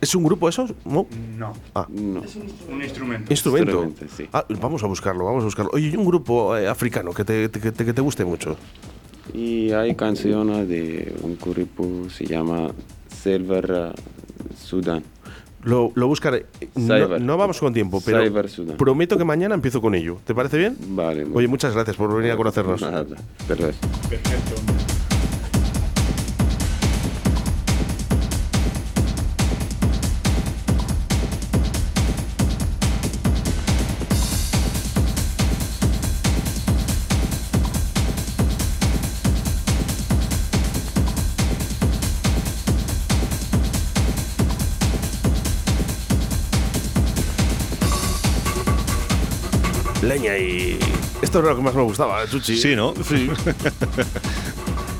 ¿Es 0.00 0.14
un 0.14 0.24
grupo 0.24 0.48
eso? 0.48 0.66
No. 0.84 1.06
No. 1.38 1.52
Ah. 1.74 1.86
No. 1.88 2.20
Un 2.68 2.82
instrumento. 2.82 3.32
Instrumento. 3.32 3.84
Instrumento, 3.84 4.06
sí. 4.16 4.28
Ah, 4.32 4.44
vamos 4.60 4.82
a 4.82 4.86
buscarlo, 4.86 5.24
vamos 5.24 5.42
a 5.42 5.44
buscarlo. 5.46 5.70
Oye, 5.72 5.88
¿y 5.88 5.96
un 5.96 6.04
grupo 6.04 6.56
eh, 6.56 6.68
africano 6.68 7.12
que 7.12 7.24
te, 7.24 7.50
que 7.50 7.72
te- 7.72 7.84
que 7.84 7.92
te 7.94 8.00
guste 8.02 8.24
mucho. 8.24 8.56
Y 9.32 9.70
hay 9.72 9.94
canciones 9.94 10.68
de 10.68 11.14
un 11.22 11.38
grupo 11.38 12.10
se 12.10 12.26
llama 12.26 12.70
Silver 13.08 13.92
uh, 13.94 14.56
Sudan. 14.62 15.02
Lo, 15.62 15.90
lo 15.94 16.06
buscaré. 16.08 16.44
No, 16.74 17.18
no 17.18 17.36
vamos 17.38 17.58
con 17.58 17.72
tiempo, 17.72 18.02
pero 18.04 18.22
prometo 18.76 19.16
que 19.16 19.24
mañana 19.24 19.54
empiezo 19.54 19.80
con 19.80 19.94
ello. 19.94 20.18
¿Te 20.26 20.34
parece 20.34 20.58
bien? 20.58 20.76
Vale. 20.88 21.26
Oye, 21.32 21.48
muchas 21.48 21.72
gracias 21.72 21.96
por 21.96 22.14
venir 22.14 22.32
a 22.32 22.36
conocernos. 22.36 22.82
Nada, 22.82 23.06
perfecto. 23.48 23.88
Perfecto. 24.10 24.93
Leña 50.04 50.36
y. 50.36 50.78
Esto 51.22 51.38
es 51.38 51.44
lo 51.44 51.56
que 51.56 51.62
más 51.62 51.74
me 51.74 51.82
gustaba, 51.82 52.26
Chuchi. 52.28 52.56
Sí, 52.56 52.76
¿no? 52.76 52.94
Sí. 53.08 53.30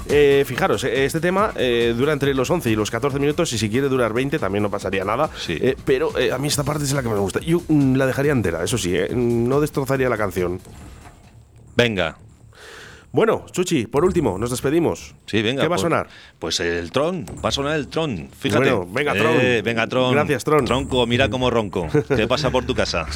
Eh, 0.07 0.45
fijaros, 0.47 0.85
eh, 0.85 1.07
este 1.07 1.19
tema 1.19 1.53
eh, 1.57 1.95
dura 1.97 2.13
entre 2.13 2.35
los 2.35 2.49
11 2.49 2.71
y 2.71 2.77
los 2.77 2.91
14 2.91 3.19
minutos 3.19 3.51
y 3.55 3.59
si 3.59 3.71
quiere 3.71 3.89
durar 3.89 4.13
20 4.13 4.39
también 4.39 4.63
no 4.63 4.71
pasaría 4.71 5.03
nada. 5.03 5.31
Sí. 5.37 5.57
Eh, 5.61 5.77
pero 5.85 6.17
eh, 6.19 6.31
a 6.31 6.37
mí 6.37 6.47
esta 6.47 6.63
parte 6.63 6.85
es 6.85 6.93
la 6.93 7.03
que 7.03 7.09
me 7.09 7.17
gusta. 7.17 7.41
Yo 7.41 7.63
mm, 7.67 7.95
la 7.97 8.07
dejaría 8.07 8.33
entera, 8.33 8.63
eso 8.63 8.77
sí, 8.77 8.95
eh, 8.95 9.09
no 9.13 9.63
destrozaría 9.63 10.11
la 10.11 10.19
canción. 10.19 10.61
Venga. 11.75 12.19
Bueno, 13.15 13.47
Chuchi, 13.53 13.87
por 13.87 14.05
último, 14.05 14.39
nos 14.39 14.51
despedimos. 14.51 15.15
Sí, 15.27 15.41
venga. 15.41 15.63
¿Qué 15.63 15.69
va 15.69 15.77
a 15.77 15.79
pues- 15.79 15.83
sonar? 15.83 16.09
Pues 16.41 16.59
el 16.59 16.91
Tron, 16.91 17.25
va 17.45 17.51
a 17.51 17.53
sonar 17.53 17.77
el 17.77 17.87
Tron. 17.87 18.29
Fíjate. 18.37 18.73
Bueno, 18.73 18.89
venga, 18.93 19.15
Tron. 19.15 19.37
Eh, 19.41 19.63
venga, 19.65 19.87
Tron. 19.87 20.15
Gracias, 20.15 20.43
Tron. 20.43 20.65
Tronco, 20.65 21.07
mira 21.07 21.29
cómo 21.29 21.49
ronco. 21.49 21.87
¿Qué 22.09 22.27
pasa 22.27 22.51
por 22.51 22.65
tu 22.65 22.75
casa? 22.75 23.07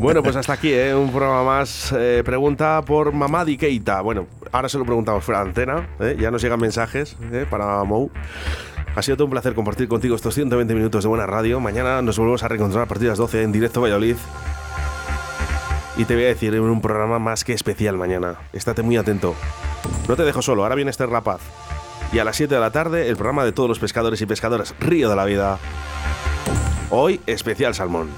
Bueno, 0.00 0.24
pues 0.24 0.34
hasta 0.34 0.54
aquí, 0.54 0.72
¿eh? 0.72 0.92
un 0.92 1.12
programa 1.12 1.44
más. 1.44 1.94
Eh, 1.96 2.22
pregunta 2.24 2.82
por 2.84 3.12
Mamadi 3.12 3.56
Keita. 3.56 4.00
Bueno, 4.00 4.26
ahora 4.50 4.68
se 4.68 4.76
lo 4.76 4.84
preguntamos 4.84 5.22
fuera 5.22 5.44
de 5.44 5.50
antena. 5.50 5.88
¿eh? 6.00 6.16
Ya 6.18 6.32
nos 6.32 6.42
llegan 6.42 6.58
mensajes 6.58 7.16
¿eh? 7.30 7.46
para 7.48 7.84
Mou. 7.84 8.10
Ha 8.96 9.02
sido 9.02 9.16
todo 9.16 9.26
un 9.26 9.30
placer 9.30 9.54
compartir 9.54 9.86
contigo 9.86 10.16
estos 10.16 10.34
120 10.34 10.74
minutos 10.74 11.04
de 11.04 11.08
buena 11.08 11.26
radio. 11.26 11.60
Mañana 11.60 12.02
nos 12.02 12.18
volvemos 12.18 12.42
a 12.42 12.48
reencontrar 12.48 12.82
a 12.82 12.88
partir 12.88 13.04
de 13.04 13.10
las 13.10 13.18
12 13.18 13.44
en 13.44 13.52
directo 13.52 13.80
Valladolid. 13.80 14.16
Y 15.96 16.04
te 16.04 16.14
voy 16.14 16.24
a 16.24 16.28
decir 16.28 16.54
en 16.54 16.62
un 16.62 16.80
programa 16.80 17.18
más 17.18 17.44
que 17.44 17.52
especial 17.52 17.96
mañana. 17.96 18.36
Estate 18.52 18.82
muy 18.82 18.96
atento. 18.96 19.34
No 20.08 20.16
te 20.16 20.22
dejo 20.24 20.42
solo, 20.42 20.62
ahora 20.62 20.74
viene 20.74 20.90
este 20.90 21.06
rapaz. 21.06 21.40
Y 22.12 22.18
a 22.18 22.24
las 22.24 22.36
7 22.36 22.54
de 22.54 22.60
la 22.60 22.70
tarde, 22.70 23.08
el 23.08 23.16
programa 23.16 23.44
de 23.44 23.52
todos 23.52 23.68
los 23.68 23.78
pescadores 23.78 24.20
y 24.20 24.26
pescadoras 24.26 24.74
Río 24.80 25.08
de 25.08 25.16
la 25.16 25.24
Vida. 25.24 25.58
Hoy, 26.90 27.20
especial 27.26 27.74
salmón 27.74 28.10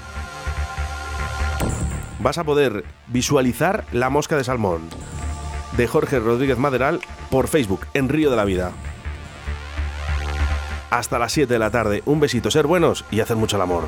vas 2.25 2.39
a 2.39 2.43
poder 2.43 2.83
visualizar 3.05 3.85
La 3.91 4.09
Mosca 4.09 4.35
de 4.35 4.43
Salmón 4.43 4.89
de 5.77 5.85
Jorge 5.85 6.17
Rodríguez 6.19 6.57
Maderal 6.57 6.99
por 7.29 7.47
Facebook 7.47 7.81
en 7.93 8.09
Río 8.09 8.31
de 8.31 8.35
la 8.35 8.45
Vida. 8.45 8.71
Hasta 10.89 11.19
las 11.19 11.33
7 11.33 11.53
de 11.53 11.59
la 11.59 11.69
tarde. 11.69 12.01
Un 12.07 12.19
besito, 12.19 12.49
ser 12.49 12.65
buenos 12.65 13.05
y 13.11 13.19
hacer 13.19 13.37
mucho 13.37 13.57
el 13.57 13.61
amor. 13.61 13.83